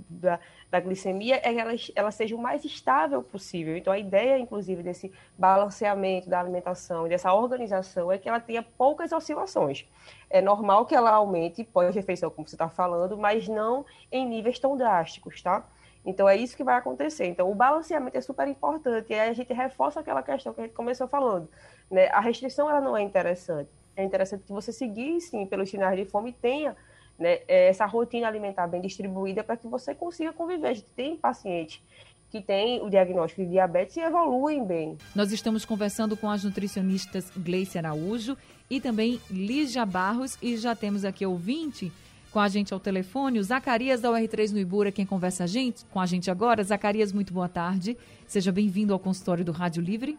da, 0.10 0.39
da 0.74 0.80
glicemia 0.80 1.36
é 1.36 1.53
que 1.53 1.60
ela, 1.60 1.74
ela 1.96 2.10
seja 2.10 2.36
o 2.36 2.39
mais 2.39 2.65
estável 2.65 3.22
possível. 3.22 3.77
Então 3.77 3.94
a 3.94 4.00
ideia, 4.00 4.39
inclusive, 4.39 4.82
desse 4.82 5.13
balanceamento 5.38 6.27
da 6.27 6.39
alimentação, 6.39 7.08
dessa 7.08 7.32
organização, 7.32 8.12
é 8.12 8.18
que 8.18 8.27
ela 8.27 8.39
tenha 8.39 8.63
poucas 8.63 9.12
oscilações. 9.12 9.86
É 10.32 10.42
normal 10.42 10.88
que 10.88 10.96
ela 10.96 11.12
aumente 11.12 11.63
pós-refeição, 11.63 12.32
como 12.32 12.48
você 12.48 12.56
está 12.56 12.70
falando, 12.70 13.15
mas 13.15 13.48
não 13.48 13.86
em 14.12 14.27
níveis 14.27 14.58
tão 14.58 14.75
drásticos, 14.75 15.44
tá? 15.44 15.63
Então 16.03 16.27
é 16.27 16.36
isso 16.36 16.58
que 16.58 16.63
vai 16.63 16.75
acontecer. 16.75 17.27
Então 17.27 17.51
o 17.51 17.53
balanceamento 17.53 18.18
é 18.18 18.22
super 18.22 18.48
importante. 18.48 19.12
E 19.12 19.13
aí 19.13 19.30
a 19.30 19.34
gente 19.34 19.53
reforça 19.53 20.00
aquela 20.00 20.24
questão 20.24 20.56
que 20.56 20.62
a 20.62 20.63
gente 20.63 20.74
começou 20.74 21.08
falando. 21.08 21.48
Né? 21.89 22.08
A 22.08 22.20
restrição 22.20 22.68
ela 22.68 22.82
não 22.82 22.98
é 22.98 23.03
interessante. 23.03 23.70
É 23.96 24.03
interessante 24.03 24.44
que 24.44 24.51
você 24.51 24.72
seguir, 24.72 25.22
sim, 25.22 25.46
pelos 25.46 25.70
sinais 25.70 25.96
de 25.96 26.06
fome 26.06 26.32
e 26.32 26.34
tenha 26.34 26.75
né, 27.17 27.39
é, 27.48 27.70
essa 27.70 27.86
rotina 27.86 28.27
alimentar 28.27 28.67
bem 28.67 28.82
distribuída 28.82 29.43
para 29.43 29.58
que 29.58 29.67
você 29.67 29.93
consiga 29.93 30.34
conviver. 30.34 30.67
A 30.67 30.74
gente 30.74 30.89
tem 30.91 31.15
pacientes 31.15 31.82
que 32.29 32.41
têm 32.41 32.82
o 32.82 32.89
diagnóstico 32.89 33.43
de 33.43 33.51
diabetes 33.51 33.96
e 33.96 34.00
evoluem 34.00 34.65
bem. 34.65 34.98
Nós 35.15 35.32
estamos 35.32 35.65
conversando 35.65 36.17
com 36.17 36.29
as 36.29 36.43
nutricionistas 36.43 37.32
Gleice 37.38 37.77
Araújo 37.77 38.36
e 38.70 38.82
também 38.82 39.22
Lígia 39.29 39.86
Barros 39.86 40.38
e 40.41 40.58
já 40.58 40.75
temos 40.75 41.05
aqui 41.05 41.25
ouvinte 41.25 41.91
com 42.34 42.39
a 42.39 42.48
gente 42.48 42.74
ao 42.74 42.79
telefone, 42.79 43.38
o 43.38 43.43
Zacarias 43.43 44.01
da 44.01 44.10
UR3 44.10 44.51
no 44.51 44.58
Ibura, 44.58 44.91
quem 44.91 45.05
conversa 45.05 45.43
a 45.43 45.48
gente, 45.48 45.86
com 45.86 46.00
a 46.00 46.05
gente 46.08 46.32
agora. 46.32 46.63
Zacarias, 46.63 47.13
muito 47.13 47.32
boa 47.32 47.48
tarde. 47.48 47.96
Seja 48.25 48.51
bem-vindo 48.51 48.91
ao 48.91 48.98
consultório 48.98 49.46
do 49.46 49.51
Rádio 49.51 49.84
Livre. 49.84 50.17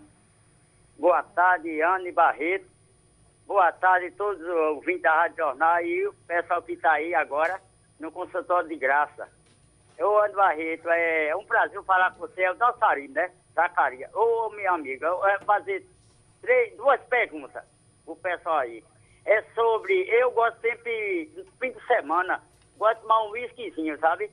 Boa 0.96 1.24
tarde, 1.24 1.82
Anne 1.82 2.12
Barreto. 2.12 2.73
Boa 3.46 3.70
tarde 3.72 4.06
a 4.06 4.12
todos 4.12 4.40
os 4.40 4.48
ouvintes 4.48 5.02
da 5.02 5.14
Rádio 5.14 5.36
Jornal 5.36 5.80
e 5.82 6.08
o 6.08 6.14
pessoal 6.26 6.62
que 6.62 6.72
está 6.72 6.92
aí 6.92 7.14
agora 7.14 7.60
no 8.00 8.10
consultório 8.10 8.68
de 8.70 8.76
graça. 8.76 9.28
Eu, 9.98 10.18
Ando 10.24 10.34
Barreto, 10.34 10.88
é 10.88 11.36
um 11.36 11.44
prazer 11.44 11.82
falar 11.84 12.10
com 12.12 12.20
você, 12.20 12.42
é 12.42 12.50
o 12.50 12.54
Dalsarino, 12.54 13.12
né? 13.12 13.30
Zacarias. 13.54 14.10
Ô, 14.14 14.48
minha 14.50 14.72
amiga, 14.72 15.06
eu 15.06 15.18
vou 15.18 15.46
fazer 15.46 15.86
três, 16.40 16.74
duas 16.76 17.00
perguntas 17.02 17.62
pro 18.06 18.16
pessoal 18.16 18.58
aí. 18.60 18.82
É 19.26 19.42
sobre, 19.54 20.08
eu 20.08 20.30
gosto 20.32 20.58
sempre, 20.62 21.30
no 21.36 21.44
fim 21.60 21.70
de 21.70 21.86
semana, 21.86 22.42
gosto 22.78 22.96
de 22.96 23.02
tomar 23.02 23.24
um 23.24 23.30
whiskyzinho, 23.30 23.98
sabe? 23.98 24.30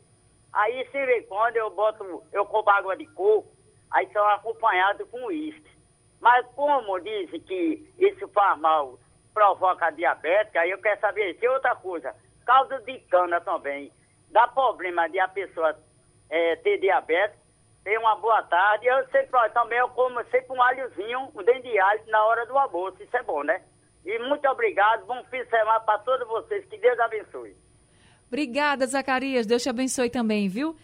Aí, 0.53 0.86
se 0.86 1.06
vê 1.06 1.22
quando 1.24 1.58
eu 1.58 1.70
boto, 1.70 2.24
eu 2.32 2.46
compro 2.46 2.74
água 2.74 2.96
de 2.96 3.06
coco, 3.08 3.51
aí 3.91 4.10
são 4.13 4.25
acompanhado 4.30 5.06
com 5.08 5.25
uísque. 5.25 5.71
Mas 6.22 6.46
como 6.56 7.00
dizem 7.00 7.40
que 7.42 7.94
isso 7.98 8.28
faz 8.30 8.60
mal, 8.60 9.00
provoca 9.34 9.90
diabetes, 9.90 10.56
aí 10.56 10.70
eu 10.70 10.78
quero 10.78 11.00
saber 11.01 11.36
se 11.40 11.48
outra 11.48 11.75
coisa, 11.75 12.16
caldo 12.46 12.80
de 12.86 13.00
cana 13.10 13.42
também, 13.42 13.92
dá 14.30 14.48
problema 14.48 15.10
de 15.10 15.20
a 15.20 15.28
pessoa 15.28 15.75
é, 16.30 16.56
ter 16.58 16.78
diabetes, 16.80 17.40
ter 17.84 17.98
uma 17.98 18.16
boa 18.18 18.44
tarde, 18.44 18.86
eu 18.86 19.04
sempre, 19.08 19.50
também 19.50 19.80
eu 19.80 19.90
como 19.90 20.24
sempre 20.25 20.51
um 20.51 20.62
alhozinho, 20.62 21.32
um 21.34 21.44
dente 21.44 21.63
de 21.63 21.80
alho 21.80 22.01
na 22.08 22.24
hora 22.25 22.46
do 22.46 22.58
almoço, 22.58 23.01
isso 23.01 23.18
é 23.18 23.24
bom, 23.24 23.44
né? 23.44 23.63
E 24.06 24.20
muito 24.20 24.48
obrigado, 24.48 25.06
bom 25.06 25.24
fim 25.25 25.44
de 25.44 25.50
semana 25.50 25.80
para 25.80 26.00
todos 26.00 26.28
vocês, 26.28 26.63
que 26.66 26.78
Deus 26.78 27.00
abençoe. 27.00 27.56
Obrigada, 28.28 28.86
Zacarias, 28.86 29.48
Deus 29.48 29.63
te 29.63 29.70
abençoe 29.70 30.10
também, 30.10 30.48
viu? 30.48 30.75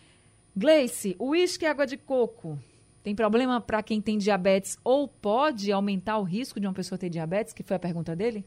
Gleice, 0.56 1.16
uísque 1.20 1.66
e 1.66 1.68
água 1.68 1.86
de 1.86 1.98
coco, 1.98 2.58
tem 3.08 3.16
problema 3.16 3.62
para 3.62 3.82
quem 3.82 4.02
tem 4.02 4.18
diabetes 4.18 4.78
ou 4.84 5.08
pode 5.08 5.72
aumentar 5.72 6.18
o 6.18 6.24
risco 6.24 6.60
de 6.60 6.68
uma 6.68 6.74
pessoa 6.74 7.00
ter 7.00 7.08
diabetes? 7.10 7.54
Que 7.54 7.64
foi 7.64 7.78
a 7.78 7.80
pergunta 7.80 8.14
dele? 8.14 8.46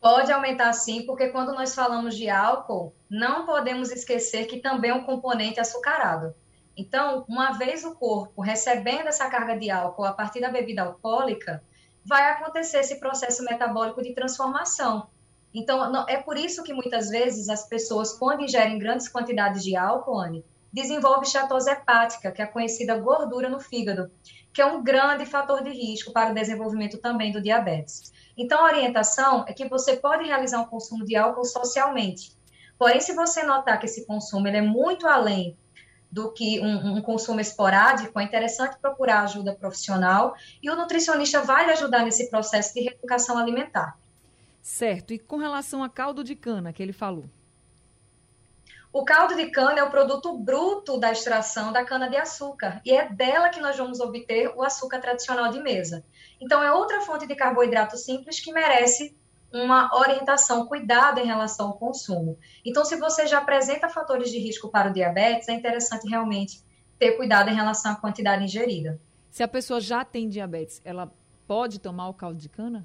Pode 0.00 0.32
aumentar 0.32 0.72
sim, 0.72 1.04
porque 1.04 1.28
quando 1.28 1.52
nós 1.52 1.74
falamos 1.74 2.16
de 2.16 2.30
álcool, 2.30 2.94
não 3.10 3.44
podemos 3.44 3.90
esquecer 3.90 4.46
que 4.46 4.58
também 4.58 4.90
é 4.90 4.94
um 4.94 5.04
componente 5.04 5.60
açucarado. 5.60 6.34
Então, 6.74 7.26
uma 7.28 7.52
vez 7.58 7.84
o 7.84 7.94
corpo 7.94 8.40
recebendo 8.40 9.08
essa 9.08 9.28
carga 9.28 9.54
de 9.58 9.70
álcool 9.70 10.06
a 10.06 10.14
partir 10.14 10.40
da 10.40 10.48
bebida 10.48 10.80
alcoólica, 10.80 11.62
vai 12.02 12.22
acontecer 12.30 12.78
esse 12.78 12.98
processo 12.98 13.44
metabólico 13.44 14.02
de 14.02 14.14
transformação. 14.14 15.08
Então, 15.52 16.06
é 16.08 16.16
por 16.16 16.38
isso 16.38 16.62
que 16.62 16.72
muitas 16.72 17.10
vezes 17.10 17.50
as 17.50 17.68
pessoas, 17.68 18.18
quando 18.18 18.44
ingerem 18.44 18.78
grandes 18.78 19.10
quantidades 19.10 19.62
de 19.62 19.76
álcool, 19.76 20.18
Anne, 20.18 20.42
desenvolve 20.72 21.26
esteatose 21.26 21.70
hepática, 21.70 22.30
que 22.30 22.40
é 22.40 22.44
a 22.44 22.48
conhecida 22.48 22.98
gordura 22.98 23.48
no 23.48 23.60
fígado, 23.60 24.10
que 24.52 24.60
é 24.60 24.66
um 24.66 24.82
grande 24.82 25.26
fator 25.26 25.62
de 25.62 25.70
risco 25.70 26.12
para 26.12 26.30
o 26.30 26.34
desenvolvimento 26.34 26.98
também 26.98 27.32
do 27.32 27.40
diabetes. 27.40 28.12
Então, 28.36 28.60
a 28.60 28.64
orientação 28.64 29.44
é 29.46 29.52
que 29.52 29.68
você 29.68 29.96
pode 29.96 30.24
realizar 30.24 30.60
um 30.60 30.66
consumo 30.66 31.04
de 31.04 31.16
álcool 31.16 31.44
socialmente. 31.44 32.36
Porém, 32.78 33.00
se 33.00 33.14
você 33.14 33.42
notar 33.42 33.78
que 33.78 33.86
esse 33.86 34.06
consumo 34.06 34.48
ele 34.48 34.56
é 34.56 34.62
muito 34.62 35.06
além 35.06 35.56
do 36.10 36.32
que 36.32 36.58
um, 36.60 36.96
um, 36.96 37.02
consumo 37.02 37.40
esporádico, 37.40 38.18
é 38.18 38.24
interessante 38.24 38.78
procurar 38.80 39.22
ajuda 39.22 39.54
profissional 39.54 40.34
e 40.62 40.68
o 40.68 40.74
nutricionista 40.74 41.42
vai 41.42 41.66
lhe 41.66 41.72
ajudar 41.72 42.04
nesse 42.04 42.28
processo 42.28 42.74
de 42.74 42.80
reeducação 42.80 43.38
alimentar. 43.38 43.96
Certo. 44.60 45.12
E 45.12 45.18
com 45.18 45.36
relação 45.36 45.84
a 45.84 45.88
caldo 45.88 46.24
de 46.24 46.34
cana 46.34 46.72
que 46.72 46.82
ele 46.82 46.92
falou? 46.92 47.26
O 48.92 49.04
caldo 49.04 49.36
de 49.36 49.50
cana 49.50 49.78
é 49.78 49.82
o 49.84 49.90
produto 49.90 50.36
bruto 50.36 50.98
da 50.98 51.12
extração 51.12 51.72
da 51.72 51.84
cana-de-açúcar 51.84 52.80
e 52.84 52.92
é 52.92 53.08
dela 53.08 53.48
que 53.48 53.60
nós 53.60 53.76
vamos 53.76 54.00
obter 54.00 54.52
o 54.56 54.64
açúcar 54.64 54.98
tradicional 55.00 55.48
de 55.48 55.62
mesa. 55.62 56.04
Então, 56.40 56.60
é 56.60 56.72
outra 56.72 57.00
fonte 57.02 57.24
de 57.24 57.36
carboidrato 57.36 57.96
simples 57.96 58.40
que 58.40 58.52
merece 58.52 59.16
uma 59.52 59.96
orientação, 59.96 60.66
cuidado 60.66 61.20
em 61.20 61.26
relação 61.26 61.68
ao 61.68 61.78
consumo. 61.78 62.36
Então, 62.64 62.84
se 62.84 62.96
você 62.96 63.28
já 63.28 63.38
apresenta 63.38 63.88
fatores 63.88 64.28
de 64.28 64.38
risco 64.38 64.68
para 64.68 64.90
o 64.90 64.92
diabetes, 64.92 65.48
é 65.48 65.52
interessante 65.52 66.08
realmente 66.08 66.60
ter 66.98 67.12
cuidado 67.12 67.48
em 67.48 67.54
relação 67.54 67.92
à 67.92 67.96
quantidade 67.96 68.42
ingerida. 68.42 69.00
Se 69.30 69.44
a 69.44 69.48
pessoa 69.48 69.80
já 69.80 70.04
tem 70.04 70.28
diabetes, 70.28 70.80
ela 70.84 71.12
pode 71.46 71.78
tomar 71.78 72.08
o 72.08 72.14
caldo 72.14 72.38
de 72.38 72.48
cana? 72.48 72.84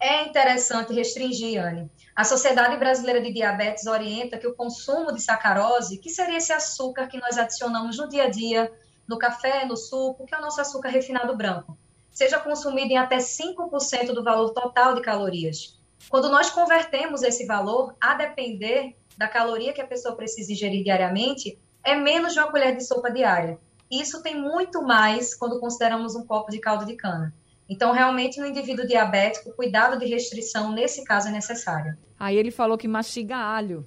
É 0.00 0.24
interessante 0.24 0.92
restringir, 0.92 1.62
Anne. 1.62 1.90
A 2.14 2.24
Sociedade 2.24 2.76
Brasileira 2.76 3.20
de 3.20 3.32
Diabetes 3.32 3.86
orienta 3.86 4.38
que 4.38 4.46
o 4.46 4.54
consumo 4.54 5.12
de 5.12 5.20
sacarose, 5.20 5.98
que 5.98 6.10
seria 6.10 6.36
esse 6.36 6.52
açúcar 6.52 7.06
que 7.08 7.18
nós 7.18 7.38
adicionamos 7.38 7.96
no 7.98 8.08
dia 8.08 8.24
a 8.24 8.30
dia, 8.30 8.70
no 9.08 9.18
café, 9.18 9.64
no 9.64 9.76
suco, 9.76 10.26
que 10.26 10.34
é 10.34 10.38
o 10.38 10.40
nosso 10.40 10.60
açúcar 10.60 10.88
refinado 10.88 11.36
branco, 11.36 11.76
seja 12.10 12.38
consumido 12.38 12.92
em 12.92 12.96
até 12.96 13.18
5% 13.18 14.12
do 14.12 14.22
valor 14.22 14.50
total 14.50 14.94
de 14.94 15.02
calorias. 15.02 15.78
Quando 16.08 16.28
nós 16.28 16.50
convertemos 16.50 17.22
esse 17.22 17.46
valor, 17.46 17.94
a 18.00 18.14
depender 18.14 18.96
da 19.16 19.28
caloria 19.28 19.72
que 19.72 19.80
a 19.80 19.86
pessoa 19.86 20.16
precisa 20.16 20.52
ingerir 20.52 20.84
diariamente, 20.84 21.58
é 21.82 21.94
menos 21.94 22.32
de 22.32 22.40
uma 22.40 22.50
colher 22.50 22.76
de 22.76 22.84
sopa 22.84 23.10
diária. 23.10 23.58
Isso 23.90 24.22
tem 24.22 24.40
muito 24.40 24.82
mais 24.82 25.34
quando 25.34 25.60
consideramos 25.60 26.14
um 26.14 26.24
copo 26.24 26.50
de 26.50 26.58
caldo 26.58 26.84
de 26.84 26.94
cana. 26.94 27.34
Então, 27.68 27.92
realmente, 27.92 28.38
no 28.38 28.46
indivíduo 28.46 28.86
diabético, 28.86 29.52
cuidado 29.54 29.98
de 29.98 30.06
restrição, 30.06 30.72
nesse 30.72 31.04
caso, 31.04 31.28
é 31.28 31.30
necessário. 31.30 31.96
Aí 32.18 32.36
ele 32.36 32.50
falou 32.50 32.76
que 32.76 32.86
mastiga 32.86 33.36
alho 33.36 33.86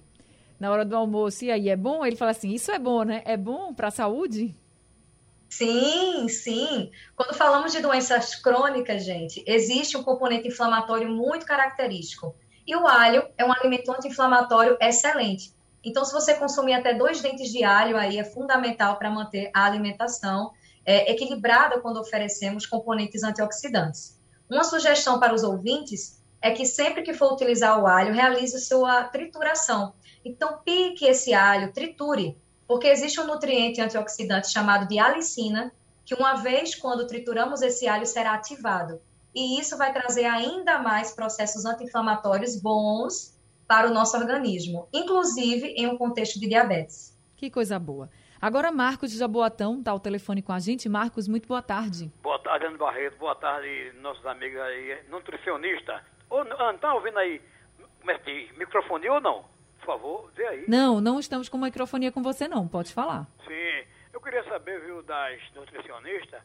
na 0.59 0.71
hora 0.71 0.83
do 0.83 0.95
almoço. 0.95 1.45
E 1.45 1.51
aí, 1.51 1.69
é 1.69 1.75
bom? 1.75 2.05
Ele 2.05 2.15
fala 2.15 2.31
assim, 2.31 2.51
isso 2.51 2.71
é 2.71 2.79
bom, 2.79 3.03
né? 3.03 3.21
É 3.25 3.37
bom 3.37 3.73
para 3.73 3.89
a 3.89 3.91
saúde? 3.91 4.55
Sim, 5.49 6.27
sim. 6.27 6.91
Quando 7.15 7.33
falamos 7.35 7.71
de 7.71 7.81
doenças 7.81 8.35
crônicas, 8.35 9.05
gente, 9.05 9.43
existe 9.47 9.95
um 9.95 10.03
componente 10.03 10.47
inflamatório 10.47 11.09
muito 11.09 11.45
característico. 11.45 12.35
E 12.65 12.75
o 12.75 12.85
alho 12.85 13.23
é 13.37 13.45
um 13.45 13.53
alimento 13.53 13.91
anti-inflamatório 13.91 14.77
excelente. 14.81 15.55
Então, 15.83 16.03
se 16.03 16.11
você 16.11 16.33
consumir 16.33 16.73
até 16.73 16.93
dois 16.93 17.21
dentes 17.21 17.49
de 17.49 17.63
alho, 17.63 17.95
aí 17.95 18.17
é 18.17 18.23
fundamental 18.25 18.97
para 18.97 19.09
manter 19.09 19.49
a 19.53 19.65
alimentação 19.65 20.51
é, 20.87 21.11
equilibrada 21.11 21.81
quando 21.81 21.99
oferecemos 21.99 22.65
componentes 22.65 23.21
antioxidantes. 23.21 24.17
Uma 24.49 24.63
sugestão 24.63 25.19
para 25.19 25.35
os 25.35 25.43
ouvintes 25.43 26.23
é 26.41 26.51
que 26.51 26.65
sempre 26.65 27.01
que 27.01 27.13
for 27.13 27.33
utilizar 27.33 27.77
o 27.77 27.85
alho, 27.85 28.13
realize 28.13 28.57
sua 28.61 29.03
trituração. 29.03 29.93
Então, 30.23 30.59
pique 30.63 31.05
esse 31.05 31.33
alho, 31.33 31.73
triture, 31.73 32.37
porque 32.65 32.87
existe 32.87 33.19
um 33.19 33.27
nutriente 33.27 33.81
antioxidante 33.81 34.49
chamado 34.49 34.87
de 34.87 34.97
alicina, 34.97 35.73
que 36.05 36.15
uma 36.15 36.35
vez 36.35 36.73
quando 36.73 37.05
trituramos 37.05 37.61
esse 37.61 37.85
alho 37.85 38.05
será 38.05 38.33
ativado. 38.33 39.01
E 39.35 39.59
isso 39.59 39.77
vai 39.77 39.91
trazer 39.91 40.23
ainda 40.23 40.79
mais 40.79 41.11
processos 41.11 41.65
anti-inflamatórios 41.65 42.55
bons 42.55 43.37
para 43.67 43.89
o 43.89 43.93
nosso 43.93 44.15
organismo, 44.15 44.87
inclusive 44.93 45.67
em 45.67 45.85
um 45.87 45.97
contexto 45.97 46.39
de 46.39 46.47
diabetes. 46.47 47.13
Que 47.35 47.49
coisa 47.49 47.77
boa. 47.77 48.09
Agora, 48.39 48.71
Marcos 48.71 49.11
de 49.11 49.17
Jaboatão 49.17 49.79
está 49.79 49.91
ao 49.91 49.99
telefone 49.99 50.41
com 50.41 50.53
a 50.53 50.59
gente. 50.59 50.87
Marcos, 50.87 51.27
muito 51.27 51.47
boa 51.47 51.61
tarde. 51.61 52.11
Boa 52.21 52.37
tarde, 52.39 52.67
Ana 52.67 52.77
Barreto. 52.77 53.17
Boa 53.17 53.35
tarde, 53.35 53.91
nossos 53.99 54.25
amigos 54.25 54.59
aí, 54.61 55.03
nutricionista. 55.09 56.03
Ô, 56.29 56.37
Ana, 56.37 56.77
tá 56.77 56.93
ouvindo 56.93 57.17
aí 57.17 57.41
microfone 58.57 59.09
ou 59.09 59.19
não? 59.19 59.45
Por 59.79 59.85
favor, 59.85 60.31
vê 60.35 60.45
aí. 60.47 60.65
Não, 60.67 61.01
não 61.01 61.19
estamos 61.19 61.49
com 61.49 61.57
microfonia 61.57 62.11
com 62.11 62.21
você, 62.21 62.47
não. 62.47 62.67
Pode 62.67 62.93
falar. 62.93 63.25
Sim. 63.47 63.87
Eu 64.13 64.21
queria 64.21 64.43
saber, 64.43 64.81
viu, 64.81 65.01
das 65.03 65.39
nutricionistas, 65.55 66.41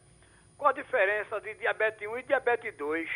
qual 0.57 0.71
a 0.71 0.73
diferença 0.73 1.41
de 1.41 1.55
diabetes 1.55 2.07
1 2.09 2.19
e 2.19 2.23
diabetes 2.23 2.77
2? 2.77 3.11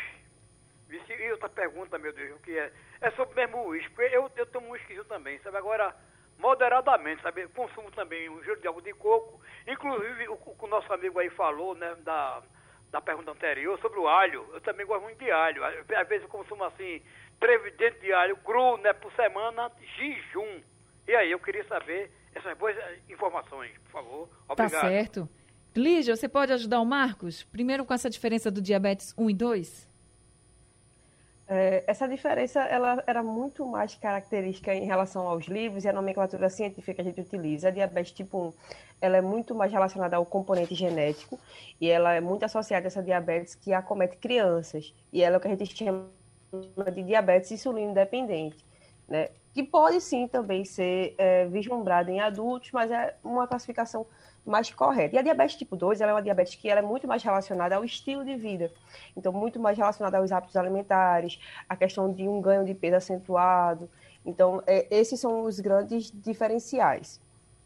E 0.88 1.32
outra 1.32 1.48
pergunta, 1.48 1.98
meu 1.98 2.12
Deus, 2.12 2.36
o 2.36 2.42
que 2.42 2.56
é? 2.56 2.72
É 3.00 3.10
sobre 3.12 3.34
mesmo 3.34 3.58
o 3.58 3.68
uísque. 3.68 3.92
Eu, 4.12 4.30
eu 4.36 4.46
tomo 4.46 4.70
uísque 4.70 5.02
também, 5.04 5.38
sabe? 5.40 5.56
Agora, 5.56 5.94
moderadamente, 6.38 7.22
sabe? 7.22 7.46
Consumo 7.48 7.90
também 7.92 8.28
um 8.28 8.42
gelo 8.42 8.60
de 8.60 8.68
água 8.68 8.82
de 8.82 8.92
coco. 8.94 9.40
Inclusive, 9.66 10.28
o, 10.28 10.34
o, 10.34 10.56
o 10.58 10.66
nosso 10.66 10.92
amigo 10.92 11.18
aí 11.18 11.30
falou, 11.30 11.74
né, 11.74 11.94
da, 12.04 12.42
da 12.90 13.00
pergunta 13.00 13.30
anterior, 13.30 13.78
sobre 13.80 13.98
o 13.98 14.08
alho. 14.08 14.46
Eu 14.52 14.60
também 14.60 14.86
gosto 14.86 15.02
muito 15.02 15.18
de 15.18 15.30
alho. 15.30 15.64
Às 15.64 16.08
vezes 16.08 16.24
eu 16.24 16.28
consumo, 16.28 16.64
assim, 16.64 17.02
três 17.40 17.62
dentes 17.76 18.00
de 18.00 18.12
alho 18.12 18.36
cru, 18.38 18.76
né, 18.78 18.92
por 18.92 19.12
semana, 19.14 19.70
jejum. 19.96 20.60
E 21.08 21.14
aí, 21.14 21.30
eu 21.30 21.38
queria 21.38 21.64
saber 21.68 22.10
essas 22.34 22.56
boas 22.58 22.76
eh, 22.76 22.98
informações, 23.08 23.72
por 23.84 23.92
favor. 23.92 24.28
Tá 24.28 24.52
Obrigado. 24.52 24.82
Tá 24.82 24.88
certo. 24.88 25.28
Lígia, 25.74 26.16
você 26.16 26.28
pode 26.28 26.52
ajudar 26.52 26.80
o 26.80 26.86
Marcos? 26.86 27.44
Primeiro 27.44 27.84
com 27.84 27.92
essa 27.92 28.08
diferença 28.08 28.50
do 28.50 28.62
diabetes 28.62 29.14
1 29.16 29.30
e 29.30 29.34
2? 29.34 29.85
É, 31.48 31.84
essa 31.86 32.08
diferença 32.08 32.60
ela 32.60 33.02
era 33.06 33.22
muito 33.22 33.64
mais 33.64 33.94
característica 33.94 34.74
em 34.74 34.84
relação 34.84 35.28
aos 35.28 35.46
livros 35.46 35.84
e 35.84 35.88
a 35.88 35.92
nomenclatura 35.92 36.48
científica 36.50 36.94
que 36.94 37.00
a 37.02 37.04
gente 37.04 37.20
utiliza. 37.20 37.68
A 37.68 37.70
diabetes 37.70 38.12
tipo 38.12 38.48
1 38.48 38.52
ela 39.00 39.16
é 39.18 39.20
muito 39.20 39.54
mais 39.54 39.70
relacionada 39.70 40.16
ao 40.16 40.26
componente 40.26 40.74
genético 40.74 41.38
e 41.80 41.88
ela 41.88 42.14
é 42.14 42.20
muito 42.20 42.44
associada 42.44 42.86
a 42.86 42.88
essa 42.88 43.02
diabetes 43.02 43.54
que 43.54 43.72
acomete 43.72 44.16
crianças. 44.16 44.92
E 45.12 45.22
ela 45.22 45.36
é 45.36 45.38
o 45.38 45.40
que 45.40 45.46
a 45.46 45.50
gente 45.50 45.66
chama 45.76 46.10
de 46.92 47.02
diabetes 47.02 47.50
insulino 47.52 47.94
dependente, 47.94 48.64
né? 49.06 49.28
que 49.56 49.62
pode 49.62 50.02
sim 50.02 50.28
também 50.28 50.66
ser 50.66 51.14
é, 51.16 51.46
vislumbrada 51.46 52.10
em 52.10 52.20
adultos, 52.20 52.72
mas 52.72 52.90
é 52.90 53.16
uma 53.24 53.46
classificação 53.46 54.06
mais 54.50 54.70
correta. 54.70 55.16
E 55.16 55.18
a 55.18 55.22
diabetes 55.22 55.56
tipo 55.56 55.76
2, 55.76 56.00
ela 56.00 56.12
é 56.12 56.14
uma 56.14 56.22
diabetes 56.22 56.54
que 56.54 56.68
ela 56.68 56.80
é 56.80 56.82
muito 56.82 57.06
mais 57.06 57.22
relacionada 57.22 57.76
ao 57.76 57.84
estilo 57.84 58.24
de 58.24 58.36
vida. 58.36 58.70
Então, 59.16 59.32
muito 59.32 59.58
mais 59.58 59.76
relacionada 59.76 60.18
aos 60.18 60.32
hábitos 60.32 60.56
alimentares, 60.56 61.40
a 61.68 61.76
questão 61.76 62.12
de 62.12 62.28
um 62.28 62.40
ganho 62.40 62.64
de 62.64 62.74
peso 62.74 62.96
acentuado. 62.96 63.88
Então, 64.24 64.62
é, 64.66 64.86
esses 64.90 65.20
são 65.20 65.42
os 65.42 65.60
grandes 65.60 66.10
diferenciais. 66.10 67.20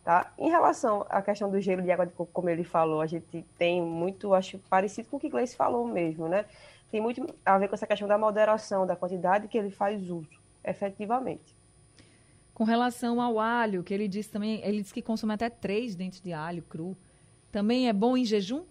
Tá? 0.05 0.33
Em 0.39 0.49
relação 0.49 1.05
à 1.11 1.21
questão 1.21 1.51
do 1.51 1.61
gelo 1.61 1.83
de 1.83 1.91
água 1.91 2.07
de 2.07 2.13
coco, 2.13 2.33
como 2.33 2.49
ele 2.49 2.65
falou, 2.65 3.03
a 3.03 3.07
gente 3.07 3.45
tem 3.59 3.83
muito, 3.83 4.33
acho, 4.33 4.59
parecido 4.71 5.09
com 5.09 5.19
o 5.19 5.21
que 5.21 5.27
o 5.27 5.31
Gleice 5.31 5.55
falou 5.55 5.87
mesmo, 5.87 6.27
né? 6.27 6.47
Tem 6.91 7.01
muito 7.01 7.25
a 7.45 7.59
ver 7.59 7.69
com 7.69 7.75
essa 7.75 7.87
questão 7.87 8.09
da 8.09 8.17
moderação, 8.17 8.87
da 8.87 8.97
quantidade 8.97 9.47
que 9.47 9.59
ele 9.59 9.71
faz 9.71 10.11
uso, 10.11 10.27
efetivamente. 10.65 11.55
Com 12.61 12.65
relação 12.65 13.23
ao 13.23 13.41
alho, 13.41 13.83
que 13.83 13.95
ele 13.95 14.07
disse 14.07 14.31
também, 14.31 14.61
ele 14.63 14.83
disse 14.83 14.93
que 14.93 15.01
consome 15.01 15.33
até 15.33 15.49
três 15.49 15.95
dentes 15.95 16.21
de 16.21 16.31
alho 16.31 16.61
cru. 16.61 16.95
Também 17.51 17.89
é 17.89 17.93
bom 17.95 18.19
em 18.19 18.23
jejum? 18.23 18.67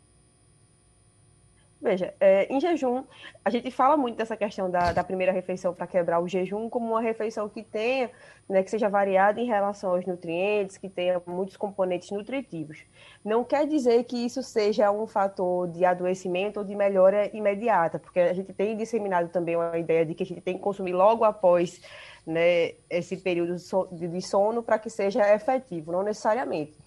Veja, 1.81 2.13
é, 2.19 2.45
em 2.53 2.59
jejum, 2.59 3.05
a 3.43 3.49
gente 3.49 3.71
fala 3.71 3.95
muito 3.95 4.17
dessa 4.17 4.35
questão 4.35 4.69
da, 4.69 4.91
da 4.91 5.01
primeira 5.01 5.31
refeição 5.31 5.73
para 5.73 5.87
quebrar 5.87 6.19
o 6.19 6.27
jejum 6.27 6.69
como 6.69 6.87
uma 6.87 7.01
refeição 7.01 7.47
que 7.47 7.63
tenha, 7.63 8.11
né, 8.49 8.61
que 8.61 8.69
seja 8.69 8.89
variada 8.89 9.39
em 9.39 9.45
relação 9.45 9.91
aos 9.91 10.05
nutrientes, 10.05 10.77
que 10.77 10.89
tenha 10.89 11.21
muitos 11.25 11.55
componentes 11.55 12.11
nutritivos. 12.11 12.83
Não 13.23 13.45
quer 13.45 13.65
dizer 13.65 14.03
que 14.03 14.17
isso 14.17 14.43
seja 14.43 14.91
um 14.91 15.07
fator 15.07 15.69
de 15.69 15.85
adoecimento 15.85 16.59
ou 16.59 16.65
de 16.65 16.75
melhora 16.75 17.33
imediata, 17.33 17.97
porque 17.97 18.19
a 18.19 18.33
gente 18.33 18.51
tem 18.51 18.75
disseminado 18.75 19.29
também 19.29 19.55
uma 19.55 19.77
ideia 19.77 20.05
de 20.05 20.13
que 20.13 20.23
a 20.23 20.25
gente 20.25 20.41
tem 20.41 20.55
que 20.55 20.61
consumir 20.61 20.91
logo 20.91 21.23
após 21.23 21.81
né, 22.27 22.73
esse 22.89 23.15
período 23.15 23.55
de 23.91 24.21
sono 24.21 24.61
para 24.61 24.77
que 24.77 24.89
seja 24.89 25.33
efetivo, 25.33 25.93
não 25.93 26.03
necessariamente. 26.03 26.77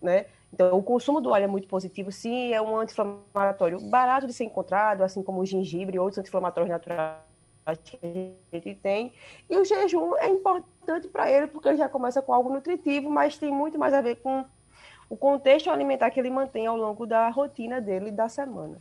Né? 0.00 0.26
Então, 0.52 0.76
o 0.76 0.82
consumo 0.82 1.20
do 1.20 1.30
óleo 1.30 1.44
é 1.44 1.46
muito 1.46 1.68
positivo, 1.68 2.10
sim, 2.10 2.52
é 2.52 2.60
um 2.60 2.76
anti-inflamatório 2.76 3.80
barato 3.88 4.26
de 4.26 4.32
ser 4.32 4.44
encontrado, 4.44 5.02
assim 5.02 5.22
como 5.22 5.40
o 5.40 5.46
gengibre 5.46 5.96
e 5.96 5.98
outros 5.98 6.18
anti-inflamatórios 6.18 6.70
naturais 6.70 7.18
que 7.84 7.98
a 8.52 8.56
gente 8.56 8.74
tem. 8.76 9.12
E 9.48 9.56
o 9.56 9.64
jejum 9.64 10.16
é 10.16 10.28
importante 10.28 11.08
para 11.08 11.30
ele, 11.30 11.46
porque 11.46 11.68
ele 11.68 11.76
já 11.76 11.88
começa 11.88 12.20
com 12.20 12.34
algo 12.34 12.52
nutritivo, 12.52 13.08
mas 13.08 13.38
tem 13.38 13.52
muito 13.52 13.78
mais 13.78 13.94
a 13.94 14.00
ver 14.00 14.16
com 14.16 14.44
o 15.08 15.16
contexto 15.16 15.70
alimentar 15.70 16.10
que 16.10 16.18
ele 16.18 16.30
mantém 16.30 16.66
ao 16.66 16.76
longo 16.76 17.06
da 17.06 17.28
rotina 17.28 17.80
dele 17.80 18.10
da 18.10 18.28
semana. 18.28 18.80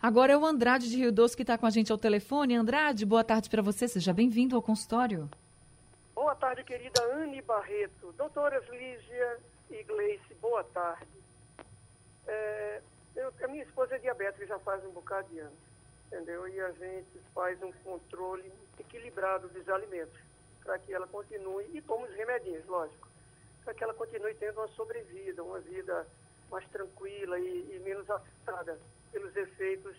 Agora 0.00 0.32
é 0.32 0.36
o 0.36 0.46
Andrade 0.46 0.88
de 0.88 0.96
Rio 0.96 1.10
Doce 1.10 1.36
que 1.36 1.42
está 1.42 1.58
com 1.58 1.66
a 1.66 1.70
gente 1.70 1.90
ao 1.90 1.98
telefone. 1.98 2.54
Andrade, 2.54 3.04
boa 3.04 3.24
tarde 3.24 3.50
para 3.50 3.60
você. 3.60 3.88
Seja 3.88 4.12
bem-vindo 4.12 4.54
ao 4.54 4.62
consultório. 4.62 5.28
Boa 6.14 6.36
tarde, 6.36 6.62
querida 6.62 7.02
Anne 7.14 7.42
Barreto. 7.42 8.14
Doutoras 8.16 8.64
Lígia 8.68 9.38
e 9.70 9.82
Gleice, 9.82 10.34
boa 10.40 10.64
tarde. 10.64 11.06
É, 12.26 12.80
eu, 13.16 13.32
a 13.42 13.48
minha 13.48 13.64
esposa 13.64 13.96
é 13.96 13.98
diabética 13.98 14.46
já 14.46 14.58
faz 14.60 14.84
um 14.84 14.90
bocado 14.90 15.28
de 15.28 15.40
anos, 15.40 15.58
entendeu? 16.06 16.48
E 16.48 16.60
a 16.60 16.70
gente 16.72 17.18
faz 17.34 17.62
um 17.62 17.72
controle 17.84 18.52
equilibrado 18.78 19.48
dos 19.48 19.68
alimentos 19.68 20.18
para 20.62 20.78
que 20.78 20.92
ela 20.92 21.06
continue, 21.06 21.64
e 21.72 21.80
toma 21.82 22.06
os 22.06 22.14
remedinhos, 22.14 22.66
lógico, 22.66 23.08
para 23.64 23.74
que 23.74 23.84
ela 23.84 23.94
continue 23.94 24.34
tendo 24.34 24.58
uma 24.60 24.68
sobrevida, 24.68 25.42
uma 25.42 25.60
vida 25.60 26.06
mais 26.50 26.66
tranquila 26.68 27.38
e, 27.38 27.76
e 27.76 27.80
menos 27.84 28.08
afetada 28.10 28.78
pelos 29.12 29.34
efeitos 29.36 29.96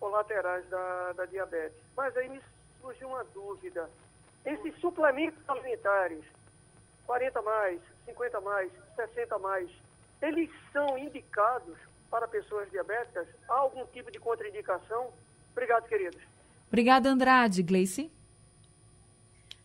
colaterais 0.00 0.66
da, 0.68 1.12
da 1.12 1.26
diabetes. 1.26 1.78
Mas 1.96 2.16
aí 2.16 2.28
me 2.28 2.40
surgiu 2.80 3.08
uma 3.08 3.24
dúvida. 3.24 3.88
Esses 4.44 4.78
suplementos 4.80 5.38
alimentares, 5.48 6.24
40 7.06 7.42
mais, 7.42 7.80
50 8.08 8.40
mais, 8.40 8.70
60 8.96 9.38
mais, 9.38 9.68
eles 10.22 10.50
são 10.72 10.98
indicados 10.98 11.76
para 12.10 12.26
pessoas 12.26 12.70
diabéticas? 12.70 13.26
Há 13.48 13.54
algum 13.54 13.84
tipo 13.86 14.10
de 14.10 14.18
contraindicação? 14.18 15.08
Obrigado, 15.52 15.86
queridos. 15.88 16.20
Obrigada, 16.68 17.10
Andrade. 17.10 17.62
Gleice? 17.62 18.10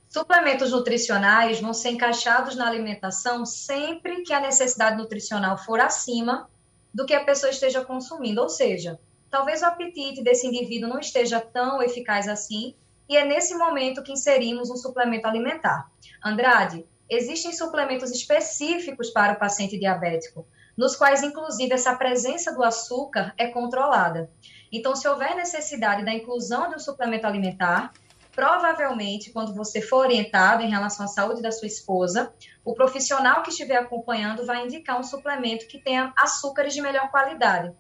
Suplementos 0.09 0.71
nutricionais 0.71 1.59
vão 1.59 1.73
ser 1.73 1.89
encaixados 1.89 2.55
na 2.55 2.67
alimentação 2.67 3.45
sempre 3.45 4.21
que 4.21 4.33
a 4.33 4.39
necessidade 4.39 4.97
nutricional 4.97 5.57
for 5.57 5.79
acima 5.79 6.47
do 6.93 7.05
que 7.05 7.15
a 7.15 7.23
pessoa 7.23 7.49
esteja 7.49 7.83
consumindo. 7.83 8.41
Ou 8.41 8.49
seja, 8.49 8.99
talvez 9.29 9.61
o 9.61 9.65
apetite 9.65 10.23
desse 10.23 10.45
indivíduo 10.45 10.89
não 10.89 10.99
esteja 10.99 11.39
tão 11.39 11.81
eficaz 11.81 12.27
assim, 12.27 12.75
e 13.09 13.17
é 13.17 13.25
nesse 13.25 13.55
momento 13.55 14.03
que 14.03 14.11
inserimos 14.11 14.69
um 14.69 14.75
suplemento 14.77 15.27
alimentar. 15.27 15.89
Andrade, 16.23 16.85
existem 17.13 17.53
suplementos 17.53 18.11
específicos 18.11 19.09
para 19.09 19.33
o 19.33 19.39
paciente 19.39 19.77
diabético, 19.77 20.47
nos 20.77 20.95
quais, 20.95 21.21
inclusive, 21.21 21.73
essa 21.73 21.95
presença 21.95 22.53
do 22.53 22.63
açúcar 22.63 23.33
é 23.37 23.47
controlada. 23.47 24.29
Então, 24.71 24.95
se 24.95 25.07
houver 25.07 25.35
necessidade 25.35 26.03
da 26.03 26.13
inclusão 26.13 26.69
de 26.69 26.75
um 26.75 26.79
suplemento 26.79 27.27
alimentar, 27.27 27.93
provavelmente, 28.31 29.31
quando 29.31 29.53
você 29.53 29.81
for 29.81 30.05
orientado 30.05 30.63
em 30.63 30.69
relação 30.69 31.05
à 31.05 31.07
saúde 31.07 31.41
da 31.41 31.51
sua 31.51 31.67
esposa, 31.67 32.33
o 32.65 32.73
profissional 32.73 33.43
que 33.43 33.51
estiver 33.51 33.77
acompanhando 33.77 34.45
vai 34.45 34.65
indicar 34.65 34.99
um 34.99 35.03
suplemento 35.03 35.67
que 35.67 35.77
tenha 35.77 36.11
açúcares 36.17 36.73
de 36.73 36.81
melhor 36.81 37.11
qualidade. 37.11 37.71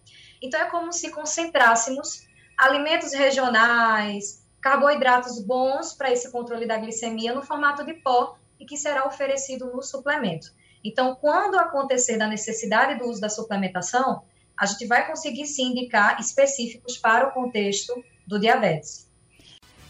Então, 0.41 0.59
é 0.59 0.65
como 0.65 0.93
se 0.93 1.09
concentrássemos 1.09 2.27
alimentos 2.57 3.13
regionais, 3.13 4.45
carboidratos 4.61 5.43
bons 5.43 5.93
para 5.93 6.11
esse 6.11 6.31
controle 6.31 6.67
da 6.67 6.77
glicemia 6.77 7.33
no 7.33 7.41
formato 7.41 7.83
de 7.83 7.93
pó 7.95 8.37
e 8.63 8.65
que 8.65 8.77
será 8.77 9.05
oferecido 9.05 9.65
no 9.65 9.83
suplemento. 9.83 10.53
Então, 10.83 11.15
quando 11.15 11.55
acontecer 11.55 12.17
da 12.17 12.27
necessidade 12.27 12.97
do 12.97 13.09
uso 13.09 13.19
da 13.19 13.27
suplementação, 13.27 14.23
a 14.57 14.65
gente 14.65 14.87
vai 14.87 15.05
conseguir 15.05 15.45
sim 15.45 15.71
indicar 15.71 16.19
específicos 16.19 16.97
para 16.97 17.27
o 17.27 17.31
contexto 17.31 17.93
do 18.25 18.39
diabetes. 18.39 19.09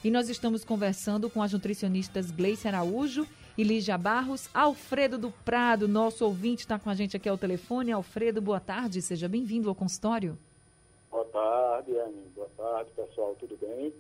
E 0.04 0.10
nós 0.10 0.28
estamos 0.28 0.66
conversando 0.66 1.30
com 1.30 1.42
as 1.42 1.54
nutricionistas 1.54 2.32
Gleice 2.32 2.68
Araújo 2.68 3.28
e 3.56 3.64
Lígia 3.64 3.98
Barros. 3.98 4.50
Alfredo 4.54 5.18
do 5.20 5.30
Prado, 5.30 5.88
nosso 5.88 6.26
ouvinte, 6.26 6.64
está 6.64 6.80
com 6.80 6.90
a 6.90 6.96
gente 6.96 7.16
aqui 7.16 7.30
ao 7.30 7.38
telefone. 7.38 7.92
Alfredo, 7.92 8.42
boa 8.42 8.60
tarde, 8.60 9.02
seja 9.02 9.30
bem-vindo 9.30 9.70
ao 9.70 9.76
consultório. 9.76 10.38
Boa 11.12 11.26
tarde, 11.26 11.98
Anne. 12.00 12.24
Boa 12.36 12.50
tarde, 12.58 12.90
pessoal, 12.96 13.36
tudo 13.40 13.56
bem? 13.58 13.94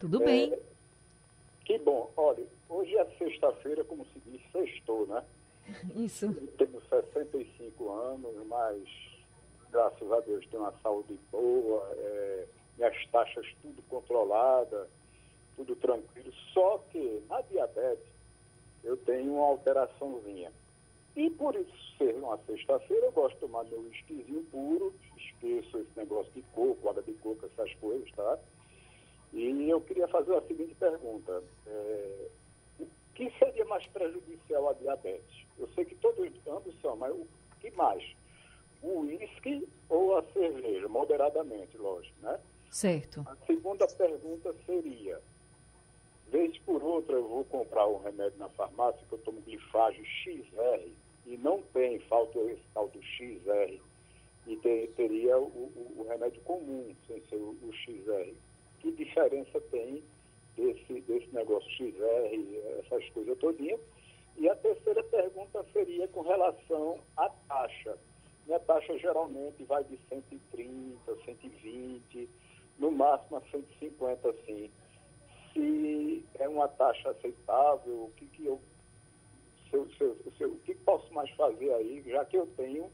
Tudo 0.00 0.22
é, 0.22 0.24
bem. 0.24 0.58
Que 1.64 1.78
bom. 1.78 2.10
Olha, 2.16 2.42
hoje 2.68 2.96
é 2.96 3.04
sexta-feira, 3.18 3.84
como 3.84 4.04
se 4.06 4.20
diz, 4.26 4.40
sextou, 4.52 5.06
né? 5.06 5.24
Isso. 5.96 6.32
Tenho 6.56 6.80
65 6.88 7.90
anos, 7.90 8.46
mas 8.46 8.82
graças 9.70 10.10
a 10.10 10.20
Deus 10.20 10.46
tenho 10.46 10.62
uma 10.62 10.72
saúde 10.82 11.18
boa, 11.30 11.86
é, 11.96 12.46
minhas 12.76 13.06
taxas 13.10 13.46
tudo 13.62 13.82
controlada 13.88 14.88
tudo 15.58 15.74
tranquilo. 15.76 16.32
Só 16.54 16.78
que 16.90 17.22
na 17.28 17.40
diabetes 17.42 18.06
eu 18.84 18.96
tenho 18.96 19.34
uma 19.34 19.46
alteraçãozinha. 19.46 20.52
E 21.16 21.28
por 21.30 21.54
isso 21.56 21.96
ser 21.98 22.14
uma 22.14 22.38
sexta-feira, 22.46 23.06
eu 23.06 23.12
gosto 23.12 23.34
de 23.34 23.40
tomar 23.40 23.64
meu 23.64 23.80
whiskyzinho 23.80 24.44
puro, 24.52 24.94
esqueço 25.16 25.78
esse 25.78 25.90
negócio 25.96 26.30
de 26.32 26.42
coco, 26.54 26.88
água 26.88 27.02
de 27.02 27.12
coco, 27.14 27.44
essas 27.44 27.74
coisas, 27.74 28.08
tá? 28.12 28.38
E 29.32 29.68
eu 29.68 29.80
queria 29.80 30.06
fazer 30.06 30.34
a 30.36 30.42
seguinte 30.42 30.74
pergunta. 30.76 31.42
É, 31.66 32.28
que 33.18 33.30
seria 33.36 33.64
mais 33.64 33.84
prejudicial 33.88 34.68
à 34.68 34.72
diabetes? 34.74 35.44
Eu 35.58 35.68
sei 35.74 35.84
que 35.84 35.96
todos 35.96 36.30
ambos 36.46 36.80
são, 36.80 36.96
mas 36.96 37.12
o 37.12 37.26
que 37.60 37.68
mais? 37.72 38.04
O 38.80 39.00
uísque 39.00 39.68
ou 39.88 40.16
a 40.16 40.22
cerveja? 40.32 40.86
Moderadamente, 40.86 41.76
lógico, 41.76 42.14
né? 42.22 42.38
Certo. 42.70 43.24
A 43.26 43.34
segunda 43.44 43.88
pergunta 43.88 44.54
seria, 44.64 45.20
Vez 46.30 46.58
por 46.58 46.82
outra 46.82 47.16
eu 47.16 47.26
vou 47.26 47.44
comprar 47.44 47.86
um 47.88 47.98
remédio 47.98 48.38
na 48.38 48.50
farmácia 48.50 49.00
que 49.08 49.14
eu 49.14 49.18
tomo 49.18 49.40
glifágio 49.40 50.04
XR 50.04 50.86
e 51.26 51.36
não 51.38 51.62
tem, 51.72 51.98
falta 52.00 52.38
esse 52.38 52.62
tal 52.74 52.88
do 52.88 53.02
XR. 53.02 53.80
E 54.46 54.56
ter, 54.56 54.88
teria 54.94 55.38
o, 55.38 55.44
o, 55.44 55.94
o, 55.98 56.06
remédio 56.08 56.40
comum, 56.42 56.94
sem 57.06 57.20
ser 57.26 57.36
o, 57.36 57.56
o, 57.62 57.72
XR. 57.72 58.34
Que 58.80 58.92
diferença 58.92 59.60
tem 59.70 60.02
desse, 60.58 61.00
desse 61.02 61.34
negócio 61.34 61.70
XR, 61.70 62.84
essas 62.84 63.08
coisas 63.10 63.38
todinhas? 63.38 63.80
E 64.36 64.48
a 64.48 64.56
terceira 64.56 65.02
pergunta 65.04 65.64
seria 65.72 66.06
com 66.08 66.22
relação 66.22 66.98
à 67.16 67.28
taxa. 67.48 67.96
Minha 68.46 68.60
taxa 68.60 68.98
geralmente 68.98 69.62
vai 69.64 69.84
de 69.84 69.98
130, 70.08 71.24
120, 71.24 72.28
no 72.78 72.90
máximo 72.90 73.36
a 73.36 73.40
150, 73.50 74.28
assim 74.28 74.70
se 75.58 76.24
é 76.38 76.48
uma 76.48 76.68
taxa 76.68 77.10
aceitável, 77.10 78.04
o 78.04 78.12
que, 78.16 78.26
que 78.26 78.46
eu 78.46 78.60
o 79.72 80.58
que 80.64 80.74
posso 80.76 81.12
mais 81.12 81.30
fazer 81.32 81.70
aí, 81.74 82.02
já 82.06 82.24
que 82.24 82.38
eu 82.38 82.46
tenho 82.56 82.90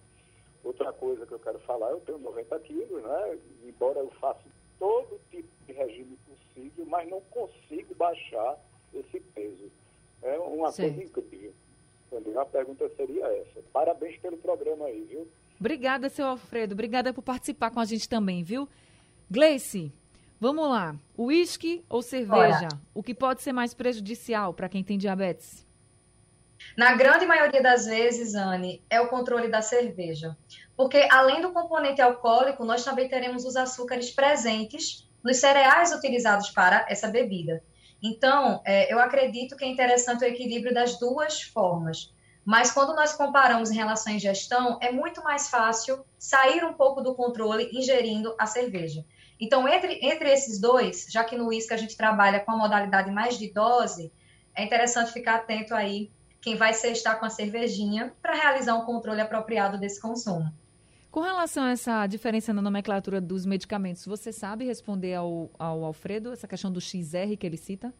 outra 0.65 0.93
coisa 0.93 1.25
que 1.25 1.33
eu 1.33 1.39
quero 1.39 1.59
falar, 1.61 1.91
eu 1.91 2.01
tenho 2.01 2.19
90 2.19 2.59
quilos, 2.61 3.01
né? 3.01 3.39
Embora 3.63 4.01
eu 4.01 4.11
faça 4.13 4.43
todo 4.79 5.21
tipo 5.31 5.49
de 5.67 5.73
regime 5.73 6.19
possível, 6.27 6.85
mas 6.87 7.09
não 7.09 7.21
consigo 7.31 7.94
baixar 8.05 8.59
esse 8.93 9.21
peso. 9.21 9.71
É 10.23 10.39
uma 10.39 10.71
Sim. 10.73 10.83
coisa 10.83 11.05
incrível. 11.05 11.53
Entendeu? 12.11 12.41
A 12.41 12.47
pergunta 12.47 12.89
seria 12.97 13.27
essa. 13.27 13.61
Parabéns 13.73 14.17
pelo 14.19 14.37
programa 14.37 14.87
aí, 14.87 15.05
viu? 15.05 15.29
Obrigada, 15.59 16.09
seu 16.09 16.27
Alfredo. 16.27 16.75
Obrigada 16.75 17.13
por 17.13 17.23
participar 17.23 17.71
com 17.71 17.81
a 17.81 17.85
gente 17.85 18.09
também, 18.09 18.43
viu? 18.43 18.69
Gleice, 19.31 19.93
Vamos 20.41 20.69
lá. 20.69 20.95
Uísque 21.17 21.83
ou 21.89 22.03
cerveja? 22.03 22.67
Ora. 22.67 22.81
O 22.93 23.03
que 23.03 23.15
pode 23.15 23.41
ser 23.41 23.53
mais 23.53 23.73
prejudicial 23.73 24.53
para 24.53 24.69
quem 24.69 24.85
tem 24.85 24.99
diabetes? 24.99 25.67
Na 26.77 26.95
grande 26.95 27.25
maioria 27.25 27.63
das 27.63 27.87
vezes, 27.87 28.35
Anne, 28.35 28.83
é 28.91 29.01
o 29.01 29.09
controle 29.09 29.49
da 29.49 29.63
cerveja. 29.63 30.37
Porque 30.77 31.09
além 31.11 31.41
do 31.41 31.53
componente 31.53 32.03
alcoólico, 32.03 32.63
nós 32.63 32.85
também 32.85 33.09
teremos 33.09 33.47
os 33.47 33.57
açúcares 33.57 34.11
presentes 34.11 35.09
nos 35.23 35.39
cereais 35.39 35.95
utilizados 35.95 36.51
para 36.51 36.85
essa 36.91 37.09
bebida. 37.09 37.63
Então, 38.07 38.61
é, 38.67 38.93
eu 38.93 38.99
acredito 38.99 39.57
que 39.57 39.65
é 39.65 39.69
interessante 39.69 40.23
o 40.23 40.29
equilíbrio 40.29 40.75
das 40.75 40.99
duas 40.99 41.41
formas. 41.41 42.13
Mas 42.45 42.71
quando 42.71 42.95
nós 42.95 43.15
comparamos 43.15 43.71
em 43.71 43.77
relação 43.77 44.13
à 44.13 44.17
ingestão, 44.17 44.79
é 44.83 44.93
muito 44.93 45.25
mais 45.25 45.49
fácil 45.49 46.05
sair 46.19 46.63
um 46.63 46.75
pouco 46.75 47.01
do 47.01 47.15
controle 47.15 47.71
ingerindo 47.73 48.35
a 48.39 48.45
cerveja. 48.45 49.07
Então, 49.41 49.67
entre, 49.67 49.99
entre 50.03 50.31
esses 50.31 50.61
dois, 50.61 51.07
já 51.09 51.25
que 51.25 51.35
no 51.35 51.47
uísque 51.47 51.73
a 51.73 51.79
gente 51.79 51.97
trabalha 51.97 52.41
com 52.41 52.53
a 52.53 52.57
modalidade 52.59 53.11
mais 53.11 53.39
de 53.39 53.51
dose, 53.51 54.13
é 54.55 54.63
interessante 54.63 55.11
ficar 55.11 55.37
atento 55.37 55.75
aí 55.75 56.11
quem 56.43 56.57
vai 56.57 56.75
ser 56.75 56.93
estar 56.93 57.15
com 57.15 57.25
a 57.25 57.31
cervejinha 57.31 58.13
para 58.21 58.35
realizar 58.35 58.75
um 58.75 58.85
controle 58.85 59.23
apropriado 59.23 59.79
desse 59.79 59.99
consumo. 59.99 60.53
Com 61.15 61.21
relação 61.21 61.63
a 61.63 61.71
essa 61.71 62.05
diferença 62.09 62.53
na 62.53 62.61
nomenclatura 62.61 63.21
dos 63.21 63.47
medicamentos, 63.47 64.05
você 64.05 64.33
sabe 64.33 64.65
responder 64.65 65.15
ao, 65.15 65.49
ao 65.57 65.85
Alfredo 65.85 66.33
essa 66.33 66.49
questão 66.49 66.73
do 66.73 66.81
XR 66.81 67.37
que 67.39 67.47
ele 67.47 67.57
cita? 67.57 67.95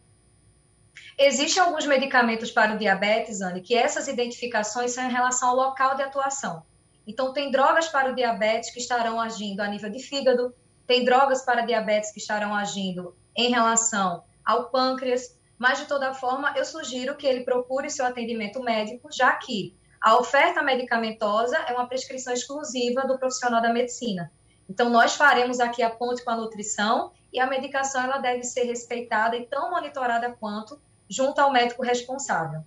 Existem 1.17 1.63
alguns 1.63 1.87
medicamentos 1.87 2.51
para 2.51 2.75
o 2.75 2.77
diabetes, 2.77 3.39
Anne, 3.39 3.61
que 3.61 3.73
essas 3.73 4.09
identificações 4.09 4.91
são 4.91 5.05
em 5.05 5.13
relação 5.13 5.47
ao 5.47 5.55
local 5.55 5.95
de 5.95 6.03
atuação. 6.03 6.63
Então, 7.07 7.31
tem 7.31 7.49
drogas 7.49 7.87
para 7.87 8.11
o 8.11 8.15
diabetes 8.15 8.69
que 8.69 8.79
estarão 8.79 9.21
agindo 9.21 9.61
a 9.61 9.67
nível 9.69 9.89
de 9.89 9.99
fígado, 9.99 10.53
tem 10.85 11.05
drogas 11.05 11.41
para 11.45 11.61
diabetes 11.61 12.11
que 12.11 12.19
estarão 12.19 12.53
agindo 12.53 13.15
em 13.33 13.49
relação 13.49 14.25
ao 14.43 14.69
pâncreas, 14.69 15.39
mas 15.57 15.79
de 15.79 15.85
toda 15.85 16.13
forma 16.13 16.53
eu 16.57 16.65
sugiro 16.65 17.15
que 17.15 17.25
ele 17.25 17.45
procure 17.45 17.89
seu 17.89 18.05
atendimento 18.05 18.61
médico, 18.61 19.07
já 19.09 19.33
que 19.37 19.73
a 20.05 20.19
oferta 20.19 20.61
medicamentosa 20.61 21.57
é 21.67 21.73
uma 21.73 21.87
prescrição 21.87 22.31
exclusiva 22.31 23.07
do 23.07 23.17
profissional 23.17 23.59
da 23.59 23.73
medicina. 23.73 24.31
Então 24.69 24.87
nós 24.87 25.15
faremos 25.15 25.59
aqui 25.59 25.81
a 25.81 25.89
ponte 25.89 26.23
com 26.23 26.29
a 26.29 26.35
nutrição 26.35 27.11
e 27.33 27.39
a 27.39 27.47
medicação 27.47 28.03
ela 28.03 28.19
deve 28.19 28.43
ser 28.43 28.65
respeitada 28.65 29.35
e 29.35 29.47
tão 29.47 29.71
monitorada 29.71 30.29
quanto 30.39 30.79
junto 31.09 31.41
ao 31.41 31.51
médico 31.51 31.81
responsável. 31.81 32.63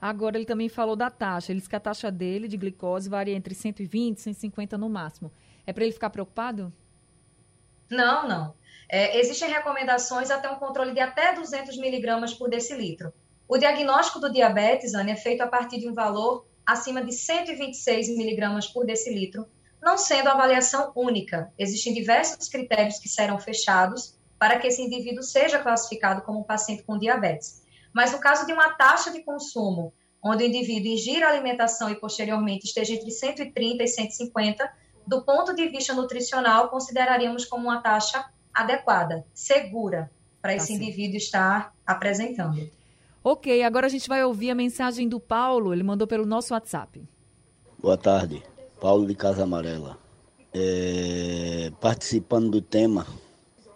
Agora 0.00 0.36
ele 0.36 0.44
também 0.44 0.68
falou 0.68 0.96
da 0.96 1.08
taxa. 1.08 1.52
Ele 1.52 1.60
diz 1.60 1.68
que 1.68 1.76
a 1.76 1.80
taxa 1.80 2.10
dele 2.10 2.48
de 2.48 2.56
glicose 2.56 3.08
varia 3.08 3.36
entre 3.36 3.54
120 3.54 4.18
e 4.18 4.20
150 4.22 4.76
no 4.76 4.90
máximo. 4.90 5.30
É 5.64 5.72
para 5.72 5.84
ele 5.84 5.92
ficar 5.92 6.10
preocupado? 6.10 6.72
Não, 7.88 8.26
não. 8.26 8.52
É, 8.88 9.20
existem 9.20 9.48
recomendações 9.48 10.28
até 10.28 10.50
um 10.50 10.56
controle 10.56 10.92
de 10.92 10.98
até 10.98 11.34
200 11.34 11.76
miligramas 11.76 12.34
por 12.34 12.50
decilitro. 12.50 13.12
O 13.46 13.56
diagnóstico 13.56 14.18
do 14.18 14.32
diabetes, 14.32 14.92
Anne, 14.92 15.12
é 15.12 15.16
feito 15.16 15.40
a 15.40 15.46
partir 15.46 15.78
de 15.78 15.88
um 15.88 15.94
valor 15.94 16.44
acima 16.66 17.04
de 17.04 17.12
126 17.12 18.08
miligramas 18.16 18.66
por 18.66 18.86
decilitro, 18.86 19.46
não 19.82 19.98
sendo 19.98 20.28
avaliação 20.28 20.92
única. 20.94 21.52
Existem 21.58 21.92
diversos 21.92 22.48
critérios 22.48 22.98
que 22.98 23.08
serão 23.08 23.38
fechados 23.38 24.18
para 24.38 24.58
que 24.58 24.66
esse 24.66 24.82
indivíduo 24.82 25.22
seja 25.22 25.58
classificado 25.58 26.22
como 26.22 26.40
um 26.40 26.44
paciente 26.44 26.82
com 26.82 26.98
diabetes. 26.98 27.62
Mas 27.92 28.12
no 28.12 28.18
caso 28.18 28.46
de 28.46 28.52
uma 28.52 28.70
taxa 28.70 29.10
de 29.10 29.22
consumo 29.22 29.92
onde 30.22 30.42
o 30.42 30.46
indivíduo 30.46 30.90
ingira 30.90 31.26
a 31.26 31.30
alimentação 31.30 31.90
e 31.90 31.96
posteriormente 31.96 32.64
esteja 32.64 32.94
entre 32.94 33.10
130 33.10 33.82
e 33.82 33.86
150, 33.86 34.72
do 35.06 35.22
ponto 35.22 35.54
de 35.54 35.68
vista 35.68 35.92
nutricional, 35.92 36.70
consideraríamos 36.70 37.44
como 37.44 37.64
uma 37.64 37.82
taxa 37.82 38.24
adequada, 38.54 39.26
segura, 39.34 40.10
para 40.40 40.52
tá 40.52 40.56
esse 40.56 40.68
sim. 40.68 40.74
indivíduo 40.76 41.18
estar 41.18 41.74
apresentando. 41.86 42.70
Ok, 43.26 43.62
agora 43.62 43.86
a 43.86 43.88
gente 43.88 44.06
vai 44.06 44.22
ouvir 44.22 44.50
a 44.50 44.54
mensagem 44.54 45.08
do 45.08 45.18
Paulo, 45.18 45.72
ele 45.72 45.82
mandou 45.82 46.06
pelo 46.06 46.26
nosso 46.26 46.52
WhatsApp. 46.52 47.08
Boa 47.78 47.96
tarde, 47.96 48.42
Paulo 48.78 49.06
de 49.06 49.14
Casa 49.14 49.44
Amarela. 49.44 49.98
É, 50.52 51.72
participando 51.80 52.50
do 52.50 52.60
tema, 52.60 53.06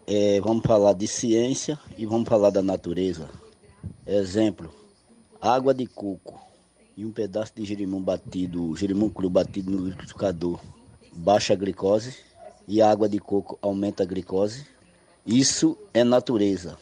é, 0.06 0.38
vamos 0.42 0.62
falar 0.66 0.92
de 0.92 1.08
ciência 1.08 1.78
e 1.96 2.04
vamos 2.04 2.28
falar 2.28 2.50
da 2.50 2.60
natureza. 2.60 3.30
Exemplo, 4.06 4.70
água 5.40 5.72
de 5.72 5.86
coco 5.86 6.38
e 6.94 7.02
um 7.02 7.10
pedaço 7.10 7.54
de 7.56 7.64
girimum 7.64 8.02
batido, 8.02 8.76
girimum 8.76 9.08
cru 9.08 9.30
batido 9.30 9.70
no 9.70 9.86
liquidificador, 9.86 10.60
baixa 11.10 11.54
a 11.54 11.56
glicose 11.56 12.14
e 12.66 12.82
a 12.82 12.90
água 12.90 13.08
de 13.08 13.18
coco 13.18 13.58
aumenta 13.62 14.02
a 14.02 14.06
glicose. 14.06 14.66
Isso 15.24 15.74
é 15.94 16.04
natureza. 16.04 16.76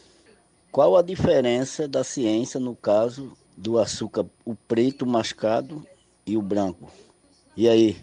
Qual 0.71 0.95
a 0.95 1.01
diferença 1.01 1.87
da 1.87 2.03
ciência 2.03 2.59
no 2.59 2.75
caso 2.75 3.35
do 3.55 3.79
açúcar, 3.79 4.25
o 4.45 4.53
preto 4.53 5.05
mascado 5.05 5.85
e 6.25 6.37
o 6.37 6.41
branco? 6.41 6.91
E 7.55 7.67
aí, 7.67 7.97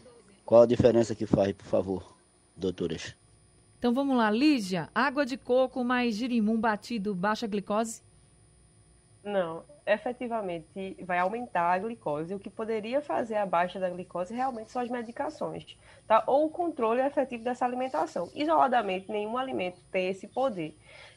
qual 0.44 0.62
a 0.62 0.66
diferença 0.66 1.14
que 1.14 1.26
faz, 1.26 1.52
por 1.52 1.66
favor, 1.66 2.16
doutoras? 2.56 3.14
Então 3.78 3.92
vamos 3.92 4.16
lá, 4.16 4.30
Lígia, 4.30 4.88
água 4.94 5.24
de 5.24 5.36
coco 5.36 5.84
mais 5.84 6.16
girimum 6.16 6.58
batido, 6.58 7.14
baixa 7.14 7.46
glicose? 7.46 8.02
Não, 9.22 9.62
efetivamente 9.86 10.96
vai 11.02 11.18
aumentar 11.18 11.72
a 11.72 11.78
glicose. 11.78 12.34
O 12.34 12.38
que 12.38 12.50
poderia 12.50 13.00
fazer 13.00 13.36
a 13.36 13.46
baixa 13.46 13.78
da 13.78 13.88
glicose 13.88 14.34
realmente 14.34 14.70
são 14.70 14.82
as 14.82 14.90
medicações, 14.90 15.76
tá? 16.06 16.24
Ou 16.26 16.46
o 16.46 16.50
controle 16.50 17.00
efetivo 17.00 17.44
dessa 17.44 17.64
alimentação. 17.64 18.30
Isoladamente, 18.34 19.10
nenhum 19.10 19.38
alimento 19.38 19.80
tem 19.90 20.08
esse 20.08 20.26
poder. 20.28 20.76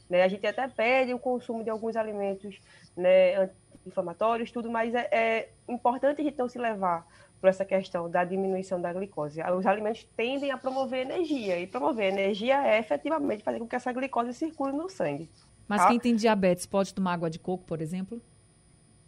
Né? 0.10 0.24
A 0.24 0.28
gente 0.28 0.46
até 0.46 0.68
pede 0.68 1.14
o 1.14 1.20
consumo 1.20 1.64
de 1.64 1.70
alguns 1.70 1.96
alimentos 1.96 2.60
né, 2.96 3.36
anti-inflamatórios, 3.36 4.52
tudo, 4.52 4.70
mas 4.70 4.94
é, 4.94 5.08
é 5.12 5.50
importante 5.68 6.22
a 6.22 6.24
gente 6.24 6.38
não 6.38 6.48
se 6.48 6.58
levar 6.58 7.06
por 7.40 7.48
essa 7.48 7.64
questão 7.64 8.10
da 8.10 8.24
diminuição 8.24 8.82
da 8.82 8.92
glicose. 8.92 9.42
Os 9.42 9.66
alimentos 9.66 10.04
tendem 10.16 10.52
a 10.52 10.58
promover 10.58 11.02
energia, 11.02 11.60
e 11.60 11.68
promover 11.68 12.12
energia 12.12 12.66
é 12.66 12.80
efetivamente 12.80 13.44
fazer 13.44 13.60
com 13.60 13.68
que 13.68 13.76
essa 13.76 13.92
glicose 13.92 14.34
circule 14.34 14.74
no 14.74 14.90
sangue. 14.90 15.30
Mas 15.68 15.82
tá? 15.82 15.90
quem 15.90 16.00
tem 16.00 16.16
diabetes 16.16 16.66
pode 16.66 16.94
tomar 16.94 17.14
água 17.14 17.30
de 17.30 17.38
coco, 17.38 17.64
por 17.66 17.82
exemplo? 17.82 18.22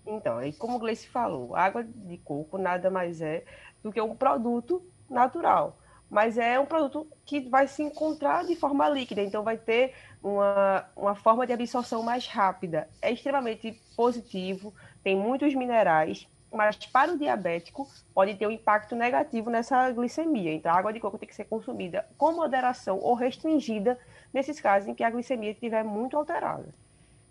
Então, 0.05 0.39
como 0.57 0.75
o 0.75 0.79
Gleice 0.79 1.07
falou, 1.07 1.55
água 1.55 1.83
de 1.83 2.17
coco 2.17 2.57
nada 2.57 2.89
mais 2.89 3.21
é 3.21 3.43
do 3.83 3.91
que 3.91 4.01
um 4.01 4.15
produto 4.15 4.83
natural 5.09 5.78
mas 6.09 6.37
é 6.37 6.59
um 6.59 6.65
produto 6.65 7.07
que 7.25 7.41
vai 7.41 7.67
se 7.67 7.83
encontrar 7.83 8.43
de 8.45 8.55
forma 8.55 8.89
líquida, 8.89 9.21
então 9.21 9.43
vai 9.43 9.57
ter 9.57 9.93
uma, 10.23 10.85
uma 10.95 11.15
forma 11.15 11.45
de 11.45 11.53
absorção 11.53 12.01
mais 12.01 12.25
rápida. 12.27 12.89
É 13.01 13.11
extremamente 13.11 13.79
positivo, 13.95 14.73
tem 15.03 15.15
muitos 15.15 15.53
minerais, 15.53 16.27
mas 16.51 16.75
para 16.77 17.13
o 17.13 17.17
diabético 17.17 17.87
pode 18.13 18.35
ter 18.35 18.47
um 18.47 18.51
impacto 18.51 18.95
negativo 18.95 19.49
nessa 19.49 19.91
glicemia. 19.91 20.53
Então, 20.53 20.71
a 20.71 20.75
água 20.75 20.91
de 20.91 20.99
coco 20.99 21.17
tem 21.17 21.29
que 21.29 21.35
ser 21.35 21.45
consumida 21.45 22.07
com 22.17 22.31
moderação 22.31 22.99
ou 22.99 23.13
restringida 23.13 23.99
nesses 24.33 24.59
casos 24.59 24.89
em 24.89 24.95
que 24.95 25.03
a 25.03 25.09
glicemia 25.11 25.51
estiver 25.51 25.83
muito 25.83 26.17
alterada. 26.17 26.73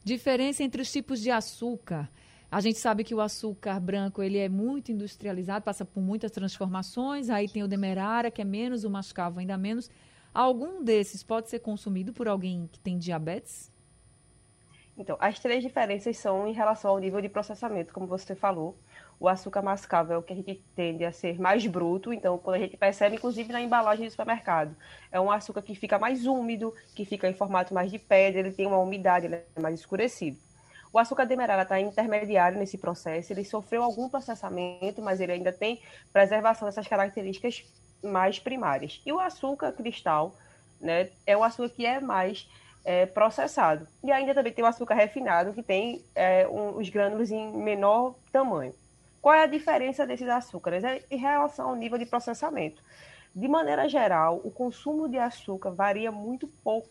Diferença 0.04 0.62
entre 0.62 0.80
os 0.80 0.90
tipos 0.90 1.20
de 1.20 1.30
açúcar. 1.30 2.08
A 2.50 2.62
gente 2.62 2.78
sabe 2.78 3.04
que 3.04 3.14
o 3.14 3.20
açúcar 3.20 3.78
branco 3.78 4.22
ele 4.22 4.38
é 4.38 4.48
muito 4.48 4.90
industrializado, 4.90 5.64
passa 5.64 5.84
por 5.84 6.00
muitas 6.00 6.30
transformações. 6.30 7.28
Aí 7.28 7.46
tem 7.46 7.62
o 7.62 7.68
demerara, 7.68 8.30
que 8.30 8.40
é 8.40 8.44
menos, 8.44 8.84
o 8.84 8.90
mascavo 8.90 9.38
ainda 9.38 9.58
menos. 9.58 9.90
Algum 10.32 10.82
desses 10.82 11.22
pode 11.22 11.50
ser 11.50 11.58
consumido 11.58 12.12
por 12.12 12.26
alguém 12.26 12.66
que 12.72 12.80
tem 12.80 12.96
diabetes? 12.96 13.70
Então, 14.96 15.16
as 15.20 15.38
três 15.38 15.62
diferenças 15.62 16.16
são 16.16 16.48
em 16.48 16.52
relação 16.52 16.90
ao 16.90 16.98
nível 16.98 17.20
de 17.20 17.28
processamento, 17.28 17.92
como 17.92 18.06
você 18.06 18.34
falou. 18.34 18.76
O 19.20 19.28
açúcar 19.28 19.60
mascavo 19.60 20.12
é 20.12 20.16
o 20.16 20.22
que 20.22 20.32
a 20.32 20.36
gente 20.36 20.64
tende 20.74 21.04
a 21.04 21.12
ser 21.12 21.38
mais 21.38 21.66
bruto, 21.66 22.12
então 22.12 22.38
quando 22.38 22.56
a 22.56 22.58
gente 22.58 22.76
percebe, 22.76 23.16
inclusive 23.16 23.52
na 23.52 23.60
embalagem 23.60 24.06
do 24.06 24.10
supermercado, 24.10 24.74
é 25.12 25.20
um 25.20 25.30
açúcar 25.30 25.62
que 25.62 25.74
fica 25.74 25.98
mais 25.98 26.26
úmido, 26.26 26.74
que 26.94 27.04
fica 27.04 27.28
em 27.28 27.34
formato 27.34 27.74
mais 27.74 27.90
de 27.90 27.98
pedra, 27.98 28.40
ele 28.40 28.52
tem 28.52 28.66
uma 28.66 28.78
umidade, 28.78 29.26
ele 29.26 29.36
é 29.36 29.60
mais 29.60 29.78
escurecido. 29.78 30.47
O 30.92 30.98
açúcar 30.98 31.26
demerara 31.26 31.62
está 31.62 31.78
intermediário 31.80 32.58
nesse 32.58 32.78
processo, 32.78 33.32
ele 33.32 33.44
sofreu 33.44 33.82
algum 33.82 34.08
processamento, 34.08 35.02
mas 35.02 35.20
ele 35.20 35.32
ainda 35.32 35.52
tem 35.52 35.80
preservação 36.12 36.66
dessas 36.66 36.88
características 36.88 37.64
mais 38.02 38.38
primárias. 38.38 39.02
E 39.04 39.12
o 39.12 39.20
açúcar 39.20 39.72
cristal, 39.72 40.34
né, 40.80 41.10
é 41.26 41.36
o 41.36 41.44
açúcar 41.44 41.68
que 41.70 41.84
é 41.84 42.00
mais 42.00 42.48
é, 42.84 43.06
processado. 43.06 43.86
E 44.02 44.10
ainda 44.10 44.34
também 44.34 44.52
tem 44.52 44.64
o 44.64 44.68
açúcar 44.68 44.94
refinado, 44.94 45.52
que 45.52 45.62
tem 45.62 46.04
é, 46.14 46.46
um, 46.48 46.78
os 46.78 46.88
grânulos 46.88 47.30
em 47.30 47.52
menor 47.52 48.14
tamanho. 48.32 48.74
Qual 49.20 49.34
é 49.34 49.42
a 49.42 49.46
diferença 49.46 50.06
desses 50.06 50.28
açúcares? 50.28 50.84
É 50.84 51.02
em 51.10 51.18
relação 51.18 51.68
ao 51.68 51.76
nível 51.76 51.98
de 51.98 52.06
processamento. 52.06 52.82
De 53.34 53.46
maneira 53.46 53.88
geral, 53.88 54.40
o 54.42 54.50
consumo 54.50 55.08
de 55.08 55.18
açúcar 55.18 55.70
varia 55.70 56.10
muito 56.10 56.46
pouco 56.64 56.88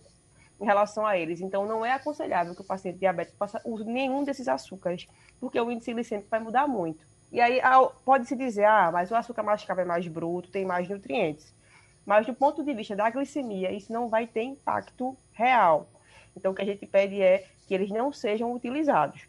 em 0.60 0.66
relação 0.66 1.06
a 1.06 1.18
eles. 1.18 1.42
Então, 1.42 1.66
não 1.66 1.86
é 1.86 1.92
aconselhável 1.92 2.56
que 2.56 2.62
o 2.62 2.66
paciente 2.66 3.00
diabético 3.00 3.38
faça 3.38 3.62
uso 3.66 3.86
de 3.86 3.92
nenhum 3.92 4.24
desses 4.24 4.48
açúcares, 4.48 5.08
porque 5.40 5.60
o 5.60 5.72
índice 5.72 5.94
glicêmico 5.94 6.30
vai 6.30 6.40
mudar 6.40 6.68
muito. 6.68 7.06
E 7.32 7.42
aí 7.42 7.60
pode-se 8.06 8.36
dizer, 8.36 8.66
ah, 8.66 8.90
mas 8.92 9.12
o 9.12 9.16
açúcar 9.16 9.44
mascavo 9.44 9.82
é 9.82 9.86
mais 9.86 10.08
bruto, 10.08 10.50
tem 10.50 10.66
mais 10.66 10.88
nutrientes. 10.88 11.54
Mas 12.06 12.26
do 12.26 12.34
ponto 12.34 12.64
de 12.64 12.74
vista 12.74 12.96
da 12.96 13.10
glicemia, 13.10 13.72
isso 13.72 13.92
não 13.92 14.08
vai 14.08 14.26
ter 14.26 14.44
impacto 14.44 15.18
real. 15.34 15.90
Então, 16.36 16.52
o 16.52 16.56
que 16.56 16.62
a 16.62 16.66
gente 16.66 16.86
pede 16.86 17.22
é 17.22 17.46
que 17.68 17.74
eles 17.74 17.90
não 17.90 18.14
sejam 18.14 18.54
utilizados 18.54 19.28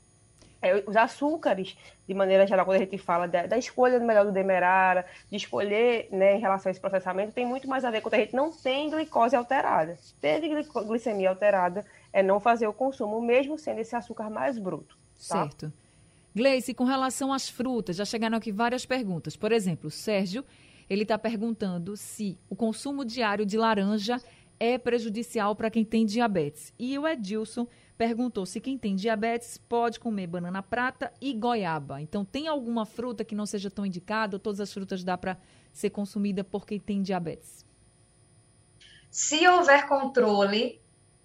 é, 0.60 0.82
os 0.86 0.96
açúcares, 0.96 1.76
de 2.06 2.14
maneira 2.14 2.46
geral, 2.46 2.64
quando 2.64 2.76
a 2.76 2.84
gente 2.84 2.98
fala 2.98 3.26
da, 3.26 3.46
da 3.46 3.56
escolha 3.56 3.98
melhor 4.00 4.24
do 4.24 4.32
demerara, 4.32 5.06
de 5.30 5.36
escolher 5.36 6.08
né, 6.10 6.36
em 6.36 6.40
relação 6.40 6.68
a 6.68 6.72
esse 6.72 6.80
processamento, 6.80 7.32
tem 7.32 7.46
muito 7.46 7.68
mais 7.68 7.84
a 7.84 7.90
ver 7.90 8.00
quando 8.00 8.14
a 8.14 8.18
gente 8.18 8.34
não 8.34 8.50
tem 8.50 8.90
glicose 8.90 9.36
alterada. 9.36 9.96
Ter 10.20 10.40
glicemia 10.86 11.30
alterada 11.30 11.84
é 12.12 12.22
não 12.22 12.40
fazer 12.40 12.66
o 12.66 12.72
consumo, 12.72 13.20
mesmo 13.20 13.58
sendo 13.58 13.80
esse 13.80 13.94
açúcar 13.94 14.28
mais 14.30 14.58
bruto. 14.58 14.96
Tá? 15.28 15.42
Certo. 15.42 15.72
Gleice, 16.34 16.74
com 16.74 16.84
relação 16.84 17.32
às 17.32 17.48
frutas, 17.48 17.96
já 17.96 18.04
chegaram 18.04 18.36
aqui 18.36 18.52
várias 18.52 18.84
perguntas. 18.84 19.36
Por 19.36 19.52
exemplo, 19.52 19.88
o 19.88 19.90
Sérgio, 19.90 20.44
ele 20.88 21.02
está 21.02 21.18
perguntando 21.18 21.96
se 21.96 22.38
o 22.48 22.56
consumo 22.56 23.04
diário 23.04 23.46
de 23.46 23.56
laranja 23.56 24.20
é 24.58 24.76
prejudicial 24.76 25.54
para 25.54 25.70
quem 25.70 25.84
tem 25.84 26.04
diabetes. 26.04 26.72
E 26.78 26.98
o 26.98 27.06
Edilson 27.06 27.66
perguntou 27.98 28.46
se 28.46 28.60
quem 28.60 28.78
tem 28.78 28.94
diabetes 28.94 29.58
pode 29.58 29.98
comer 29.98 30.28
banana 30.28 30.62
prata 30.62 31.12
e 31.20 31.34
goiaba. 31.34 32.00
Então, 32.00 32.24
tem 32.24 32.46
alguma 32.46 32.86
fruta 32.86 33.24
que 33.24 33.34
não 33.34 33.44
seja 33.44 33.68
tão 33.68 33.84
indicada 33.84 34.36
ou 34.36 34.40
todas 34.40 34.60
as 34.60 34.72
frutas 34.72 35.02
dá 35.02 35.18
para 35.18 35.36
ser 35.72 35.90
consumida 35.90 36.44
por 36.44 36.64
quem 36.64 36.78
tem 36.78 37.02
diabetes? 37.02 37.66
Se 39.10 39.46
houver 39.48 39.88
controle, 39.88 40.80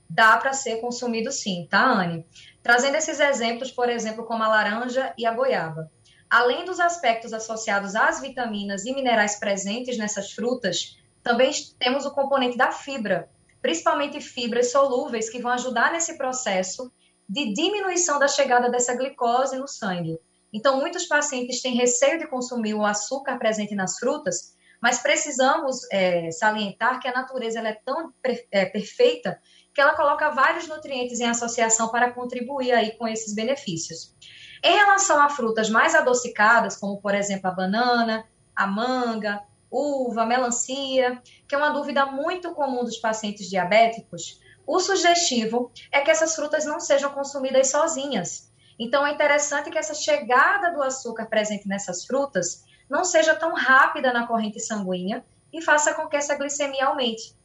dá 0.10 0.36
para 0.38 0.54
ser 0.54 0.78
consumido 0.78 1.32
sim, 1.32 1.68
tá, 1.70 1.84
Anne? 1.84 2.26
Trazendo 2.64 2.96
esses 2.96 3.20
exemplos, 3.20 3.72
por 3.72 3.88
exemplo, 3.88 4.26
como 4.26 4.42
a 4.42 4.48
laranja 4.48 5.14
e 5.16 5.28
a 5.28 5.32
goiaba. 5.32 5.92
Além 6.28 6.66
dos 6.66 6.80
aspectos 6.80 7.34
associados 7.34 7.94
às 7.94 8.20
vitaminas 8.20 8.86
e 8.86 8.96
minerais 8.96 9.36
presentes 9.36 9.96
nessas 9.96 10.32
frutas, 10.32 10.98
também 11.22 11.52
temos 11.78 12.06
o 12.06 12.12
componente 12.12 12.58
da 12.58 12.72
fibra, 12.72 13.30
principalmente 13.64 14.20
fibras 14.20 14.74
solúveis, 14.74 15.30
que 15.30 15.42
vão 15.42 15.54
ajudar 15.54 15.94
nesse 15.94 16.18
processo 16.18 16.92
de 17.28 17.54
diminuição 17.54 18.20
da 18.20 18.28
chegada 18.28 18.70
dessa 18.70 18.94
glicose 18.94 19.58
no 19.58 19.70
sangue. 19.70 20.20
Então, 20.52 20.82
muitos 20.82 21.06
pacientes 21.06 21.62
têm 21.62 21.74
receio 21.74 22.20
de 22.20 22.28
consumir 22.28 22.74
o 22.74 22.86
açúcar 22.86 23.40
presente 23.40 23.74
nas 23.74 23.98
frutas, 23.98 24.54
mas 24.82 25.02
precisamos 25.02 25.78
é, 25.90 26.30
salientar 26.30 27.00
que 27.00 27.08
a 27.08 27.14
natureza 27.14 27.62
é 27.62 27.80
tão 27.86 28.14
é, 28.52 28.66
perfeita 28.66 29.40
que 29.74 29.80
ela 29.80 29.96
coloca 29.96 30.30
vários 30.30 30.68
nutrientes 30.68 31.22
em 31.22 31.26
associação 31.26 31.88
para 31.88 32.12
contribuir 32.12 32.74
aí 32.74 32.92
com 32.98 33.08
esses 33.08 33.34
benefícios. 33.34 34.14
Em 34.62 34.76
relação 34.76 35.22
a 35.22 35.30
frutas 35.30 35.70
mais 35.70 35.96
adocicadas, 35.96 36.76
como 36.76 37.02
por 37.02 37.16
exemplo 37.16 37.50
a 37.50 37.54
banana, 37.54 38.26
a 38.54 38.68
manga, 38.68 39.42
uva, 39.74 40.26
melancia, 40.26 41.22
que 41.48 41.56
é 41.56 41.58
uma 41.58 41.72
dúvida 41.72 42.06
muito 42.06 42.54
comum 42.54 42.84
dos 42.84 42.98
pacientes 42.98 43.50
diabéticos, 43.50 44.40
o 44.66 44.80
sugestivo 44.80 45.72
é 45.92 46.02
que 46.02 46.12
essas 46.12 46.36
frutas 46.36 46.66
não 46.66 46.80
sejam 46.80 47.12
consumidas 47.12 47.72
sozinhas. 47.72 48.52
Então, 48.80 49.06
é 49.06 49.12
interessante 49.12 49.70
que 49.70 49.78
essa 49.78 49.94
chegada 49.94 50.72
do 50.72 50.82
açúcar 50.82 51.26
presente 51.26 51.68
nessas 51.68 52.06
frutas 52.06 52.64
não 52.90 53.04
seja 53.04 53.36
tão 53.36 53.54
rápida 53.54 54.14
na 54.14 54.28
corrente 54.28 54.60
sanguínea 54.60 55.26
e 55.52 55.62
faça 55.62 55.94
com 55.94 56.08
que 56.08 56.16
essa 56.16 56.36
glicemia 56.36 56.86
aumente. 56.86 57.36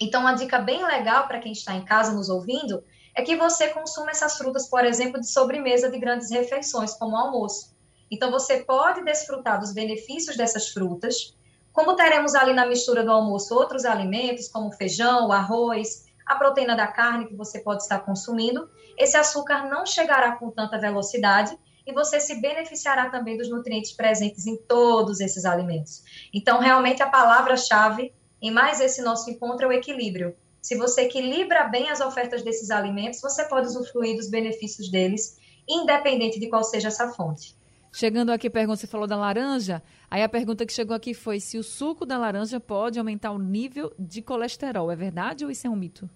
Então, 0.00 0.20
uma 0.22 0.34
dica 0.34 0.58
bem 0.58 0.84
legal 0.84 1.26
para 1.26 1.38
quem 1.38 1.52
está 1.52 1.74
em 1.74 1.84
casa 1.84 2.12
nos 2.12 2.28
ouvindo 2.28 2.84
é 3.14 3.22
que 3.22 3.36
você 3.36 3.68
consuma 3.68 4.10
essas 4.10 4.36
frutas, 4.36 4.68
por 4.68 4.84
exemplo, 4.84 5.20
de 5.20 5.28
sobremesa 5.28 5.90
de 5.90 5.98
grandes 5.98 6.30
refeições, 6.30 6.94
como 6.94 7.16
almoço. 7.16 7.76
Então, 8.10 8.30
você 8.30 8.60
pode 8.60 9.02
desfrutar 9.04 9.58
dos 9.58 9.72
benefícios 9.72 10.36
dessas 10.36 10.68
frutas. 10.68 11.36
Como 11.78 11.94
teremos 11.94 12.34
ali 12.34 12.52
na 12.52 12.66
mistura 12.66 13.04
do 13.04 13.12
almoço 13.12 13.54
outros 13.54 13.84
alimentos, 13.84 14.48
como 14.48 14.72
feijão, 14.72 15.30
arroz, 15.30 16.06
a 16.26 16.34
proteína 16.34 16.74
da 16.74 16.88
carne 16.88 17.28
que 17.28 17.36
você 17.36 17.60
pode 17.60 17.84
estar 17.84 18.00
consumindo, 18.00 18.68
esse 18.98 19.16
açúcar 19.16 19.70
não 19.70 19.86
chegará 19.86 20.32
com 20.32 20.50
tanta 20.50 20.76
velocidade 20.76 21.56
e 21.86 21.92
você 21.92 22.18
se 22.18 22.40
beneficiará 22.40 23.10
também 23.10 23.36
dos 23.36 23.48
nutrientes 23.48 23.92
presentes 23.92 24.44
em 24.44 24.56
todos 24.56 25.20
esses 25.20 25.44
alimentos. 25.44 26.02
Então, 26.34 26.58
realmente, 26.58 27.00
a 27.00 27.08
palavra-chave 27.08 28.12
em 28.42 28.50
mais 28.50 28.80
esse 28.80 29.00
nosso 29.00 29.30
encontro 29.30 29.66
é 29.66 29.68
o 29.68 29.72
equilíbrio. 29.72 30.34
Se 30.60 30.76
você 30.76 31.02
equilibra 31.02 31.62
bem 31.68 31.90
as 31.90 32.00
ofertas 32.00 32.42
desses 32.42 32.72
alimentos, 32.72 33.20
você 33.20 33.44
pode 33.44 33.68
usufruir 33.68 34.16
dos 34.16 34.28
benefícios 34.28 34.90
deles, 34.90 35.38
independente 35.68 36.40
de 36.40 36.48
qual 36.48 36.64
seja 36.64 36.88
essa 36.88 37.10
fonte. 37.10 37.56
Chegando 37.92 38.30
aqui, 38.30 38.50
pergunta, 38.50 38.80
você 38.80 38.86
falou 38.86 39.06
da 39.06 39.16
laranja. 39.16 39.82
Aí 40.10 40.22
a 40.22 40.28
pergunta 40.28 40.66
que 40.66 40.72
chegou 40.72 40.94
aqui 40.94 41.14
foi 41.14 41.40
se 41.40 41.58
o 41.58 41.62
suco 41.64 42.04
da 42.04 42.18
laranja 42.18 42.60
pode 42.60 42.98
aumentar 42.98 43.30
o 43.30 43.38
nível 43.38 43.92
de 43.98 44.22
colesterol. 44.22 44.90
É 44.90 44.96
verdade 44.96 45.44
ou 45.44 45.50
isso 45.50 45.66
é 45.66 45.70
um 45.70 45.76
mito? 45.76 46.08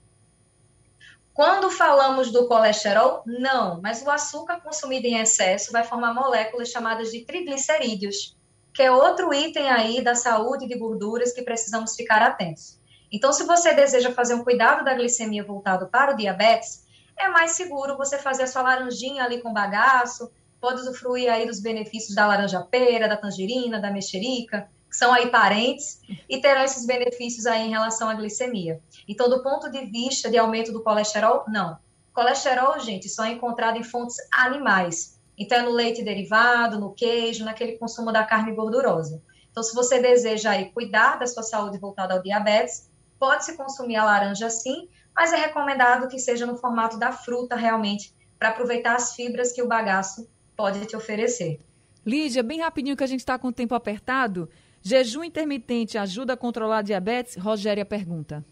Quando 1.34 1.70
falamos 1.70 2.30
do 2.30 2.46
colesterol, 2.46 3.22
não, 3.24 3.80
mas 3.80 4.02
o 4.02 4.10
açúcar 4.10 4.60
consumido 4.60 5.06
em 5.06 5.18
excesso 5.18 5.72
vai 5.72 5.82
formar 5.82 6.12
moléculas 6.12 6.68
chamadas 6.68 7.10
de 7.10 7.24
triglicerídeos, 7.24 8.36
que 8.74 8.82
é 8.82 8.90
outro 8.90 9.32
item 9.32 9.70
aí 9.70 10.04
da 10.04 10.14
saúde 10.14 10.66
de 10.66 10.76
gorduras 10.76 11.32
que 11.32 11.40
precisamos 11.40 11.96
ficar 11.96 12.20
atentos. 12.20 12.78
Então, 13.10 13.32
se 13.32 13.44
você 13.44 13.72
deseja 13.72 14.12
fazer 14.12 14.34
um 14.34 14.44
cuidado 14.44 14.84
da 14.84 14.94
glicemia 14.94 15.42
voltado 15.42 15.86
para 15.86 16.12
o 16.12 16.16
diabetes, 16.16 16.86
é 17.16 17.28
mais 17.28 17.52
seguro 17.52 17.96
você 17.96 18.18
fazer 18.18 18.42
a 18.42 18.46
sua 18.46 18.62
laranjinha 18.62 19.24
ali 19.24 19.40
com 19.40 19.52
bagaço, 19.52 20.30
pode 20.62 20.80
usufruir 20.80 21.30
aí 21.30 21.44
dos 21.44 21.60
benefícios 21.60 22.14
da 22.14 22.24
laranja 22.24 22.60
pera, 22.60 23.08
da 23.08 23.16
tangerina, 23.16 23.80
da 23.80 23.90
mexerica, 23.90 24.68
que 24.88 24.96
são 24.96 25.12
aí 25.12 25.28
parentes, 25.28 26.00
e 26.28 26.40
terão 26.40 26.62
esses 26.62 26.86
benefícios 26.86 27.46
aí 27.46 27.66
em 27.66 27.70
relação 27.70 28.08
à 28.08 28.14
glicemia. 28.14 28.80
Então, 29.08 29.28
do 29.28 29.42
ponto 29.42 29.68
de 29.68 29.84
vista 29.86 30.30
de 30.30 30.38
aumento 30.38 30.70
do 30.70 30.80
colesterol, 30.80 31.44
não. 31.48 31.76
Colesterol, 32.14 32.78
gente, 32.78 33.08
só 33.08 33.24
é 33.24 33.32
encontrado 33.32 33.76
em 33.76 33.82
fontes 33.82 34.16
animais. 34.32 35.18
Então, 35.36 35.58
é 35.58 35.62
no 35.62 35.72
leite 35.72 36.04
derivado, 36.04 36.78
no 36.78 36.94
queijo, 36.94 37.44
naquele 37.44 37.76
consumo 37.76 38.12
da 38.12 38.22
carne 38.22 38.54
gordurosa. 38.54 39.20
Então, 39.50 39.64
se 39.64 39.74
você 39.74 40.00
deseja 40.00 40.50
aí 40.50 40.70
cuidar 40.70 41.18
da 41.18 41.26
sua 41.26 41.42
saúde 41.42 41.78
voltada 41.78 42.14
ao 42.14 42.22
diabetes, 42.22 42.88
pode-se 43.18 43.56
consumir 43.56 43.96
a 43.96 44.04
laranja 44.04 44.48
sim, 44.48 44.88
mas 45.12 45.32
é 45.32 45.36
recomendado 45.36 46.06
que 46.06 46.20
seja 46.20 46.46
no 46.46 46.56
formato 46.56 46.98
da 46.98 47.10
fruta 47.10 47.56
realmente, 47.56 48.14
para 48.38 48.50
aproveitar 48.50 48.94
as 48.94 49.14
fibras 49.14 49.52
que 49.52 49.62
o 49.62 49.66
bagaço 49.66 50.28
pode 50.56 50.84
te 50.86 50.96
oferecer. 50.96 51.60
Lídia, 52.04 52.42
bem 52.42 52.60
rapidinho 52.60 52.96
que 52.96 53.04
a 53.04 53.06
gente 53.06 53.20
está 53.20 53.38
com 53.38 53.48
o 53.48 53.52
tempo 53.52 53.74
apertado. 53.74 54.48
Jejum 54.82 55.22
intermitente 55.22 55.96
ajuda 55.96 56.32
a 56.32 56.36
controlar 56.36 56.78
a 56.78 56.82
diabetes? 56.82 57.36
Rogéria 57.36 57.84
pergunta. 57.84 58.44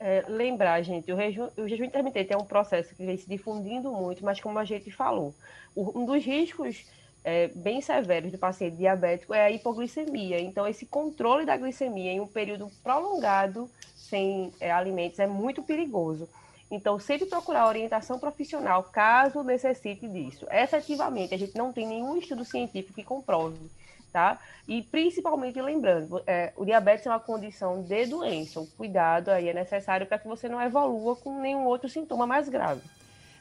É, 0.00 0.24
lembrar, 0.28 0.82
gente, 0.82 1.12
o 1.12 1.16
jejum, 1.16 1.48
o 1.56 1.68
jejum, 1.68 1.84
intermitente 1.84 2.32
é 2.32 2.36
um 2.36 2.44
processo 2.44 2.92
que 2.94 3.06
vem 3.06 3.16
se 3.16 3.28
difundindo 3.28 3.92
muito, 3.92 4.24
mas 4.24 4.40
como 4.40 4.58
a 4.58 4.64
gente 4.64 4.90
falou, 4.90 5.32
um 5.76 6.04
dos 6.04 6.24
riscos 6.24 6.84
é, 7.22 7.48
bem 7.48 7.80
severos 7.80 8.32
do 8.32 8.38
paciente 8.38 8.76
diabético 8.76 9.32
é 9.32 9.44
a 9.44 9.50
hipoglicemia. 9.50 10.40
Então, 10.40 10.66
esse 10.66 10.86
controle 10.86 11.44
da 11.46 11.56
glicemia 11.56 12.10
em 12.10 12.20
um 12.20 12.26
período 12.26 12.68
prolongado 12.82 13.70
sem 13.94 14.52
é, 14.60 14.72
alimentos 14.72 15.18
é 15.20 15.26
muito 15.26 15.62
perigoso. 15.62 16.28
Então, 16.72 16.98
sempre 16.98 17.26
procurar 17.26 17.68
orientação 17.68 18.18
profissional 18.18 18.82
caso 18.82 19.44
necessite 19.44 20.08
disso. 20.08 20.46
Efetivamente, 20.50 21.34
a 21.34 21.38
gente 21.38 21.56
não 21.56 21.72
tem 21.72 21.86
nenhum 21.86 22.16
estudo 22.16 22.44
científico 22.44 22.94
que 22.94 23.04
comprove 23.04 23.70
tá? 24.12 24.38
E 24.68 24.82
principalmente 24.82 25.60
lembrando, 25.60 26.22
é, 26.26 26.52
o 26.56 26.64
diabetes 26.64 27.06
é 27.06 27.10
uma 27.10 27.18
condição 27.18 27.82
de 27.82 28.06
doença. 28.06 28.60
O 28.60 28.66
cuidado 28.66 29.30
aí 29.30 29.48
é 29.48 29.54
necessário 29.54 30.06
para 30.06 30.18
que 30.18 30.28
você 30.28 30.48
não 30.48 30.60
evolua 30.60 31.16
com 31.16 31.40
nenhum 31.40 31.64
outro 31.64 31.88
sintoma 31.88 32.26
mais 32.26 32.48
grave. 32.48 32.82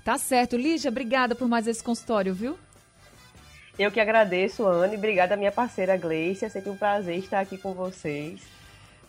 Tá 0.04 0.18
certo. 0.18 0.56
Lígia, 0.56 0.90
obrigada 0.90 1.36
por 1.36 1.48
mais 1.48 1.68
esse 1.68 1.84
consultório, 1.84 2.34
viu? 2.34 2.58
Eu 3.78 3.92
que 3.92 4.00
agradeço, 4.00 4.66
Anne. 4.66 4.96
Obrigada, 4.96 5.36
minha 5.36 5.52
parceira 5.52 5.98
Gleice. 5.98 6.46
É 6.46 6.50
sempre 6.50 6.70
um 6.70 6.78
prazer 6.78 7.18
estar 7.18 7.40
aqui 7.40 7.58
com 7.58 7.74
vocês. 7.74 8.42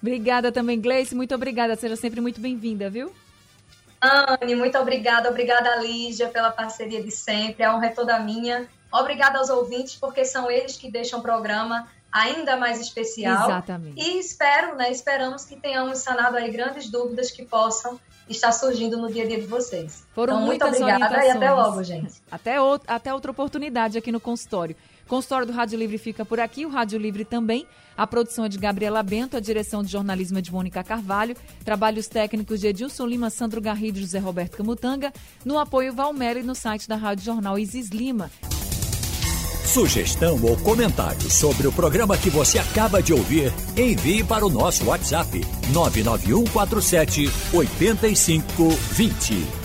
Obrigada 0.01 0.51
também, 0.51 0.81
Gleice. 0.81 1.15
Muito 1.15 1.35
obrigada. 1.35 1.77
Seja 1.77 1.97
sempre 1.97 2.21
muito 2.21 2.41
bem-vinda, 2.41 2.91
viu? 2.91 3.13
Anne, 4.03 4.57
muito 4.57 4.77
obrigada. 4.77 5.31
Obrigada, 5.31 5.77
Lígia, 5.77 6.29
pela 6.29 6.51
parceria 6.51 7.01
de 7.01 7.13
sempre. 7.13 7.63
A 7.63 7.75
honra 7.75 7.87
é 7.87 7.91
toda 7.91 8.19
minha. 8.19 8.69
Obrigada 8.93 9.39
aos 9.39 9.49
ouvintes, 9.49 9.95
porque 9.95 10.25
são 10.25 10.51
eles 10.51 10.77
que 10.77 10.91
deixam 10.91 11.21
o 11.21 11.23
programa 11.23 11.89
ainda 12.13 12.57
mais 12.57 12.81
especial. 12.81 13.49
Exatamente. 13.49 13.99
E 13.99 14.19
espero, 14.19 14.77
né, 14.77 14.91
esperamos 14.91 15.45
que 15.45 15.57
tenhamos 15.57 15.99
sanado 15.99 16.37
aí 16.37 16.51
grandes 16.51 16.91
dúvidas 16.91 17.31
que 17.31 17.45
possam 17.45 17.99
estar 18.29 18.53
surgindo 18.53 18.99
no 18.99 19.11
dia 19.11 19.25
a 19.25 19.27
dia 19.27 19.41
de 19.41 19.47
vocês. 19.47 20.07
Foram 20.15 20.35
então, 20.35 20.47
muito 20.47 20.65
obrigada 20.65 21.25
e 21.25 21.31
até 21.31 21.51
logo, 21.51 21.83
gente. 21.83 22.21
Até, 22.31 22.61
outro, 22.61 22.93
até 22.93 23.13
outra 23.13 23.31
oportunidade 23.31 23.97
aqui 23.97 24.13
no 24.13 24.21
consultório. 24.21 24.77
Consultório 25.13 25.47
do 25.47 25.53
Rádio 25.53 25.79
Livre 25.79 25.99
fica 25.99 26.25
por 26.25 26.41
aqui, 26.41 26.65
o 26.65 26.71
Rádio 26.71 26.99
Livre 26.99 27.23
também. 27.23 27.67
A 27.95 28.07
produção 28.07 28.47
é 28.47 28.49
de 28.49 28.57
Gabriela 28.57 29.03
Bento, 29.03 29.37
a 29.37 29.41
direção 29.41 29.83
de 29.83 29.93
jornalismo 29.93 30.39
é 30.39 30.41
de 30.41 30.51
Mônica 30.51 30.83
Carvalho, 30.83 31.37
trabalhos 31.63 32.07
técnicos 32.07 32.59
de 32.59 32.69
Edilson 32.69 33.05
Lima, 33.05 33.29
Sandro 33.29 33.61
Garrido 33.61 33.99
e 33.99 34.01
José 34.01 34.19
Roberto 34.19 34.57
Camutanga, 34.57 35.13
no 35.45 35.59
apoio 35.59 35.93
Valmelo 35.93 36.41
e 36.41 36.43
no 36.43 36.55
site 36.55 36.89
da 36.89 36.97
Rádio 36.97 37.27
Jornal 37.27 37.59
Isis 37.59 37.91
Lima. 37.91 38.31
Sugestão 39.67 40.43
ou 40.43 40.57
comentário 40.57 41.31
sobre 41.31 41.67
o 41.67 41.73
programa 41.73 42.17
que 42.17 42.31
você 42.31 42.59
acaba 42.59 43.03
de 43.03 43.13
ouvir, 43.13 43.53
envie 43.77 44.25
para 44.25 44.47
o 44.47 44.49
nosso 44.49 44.87
WhatsApp 44.87 45.43
99147 45.75 47.29
8520. 47.53 49.62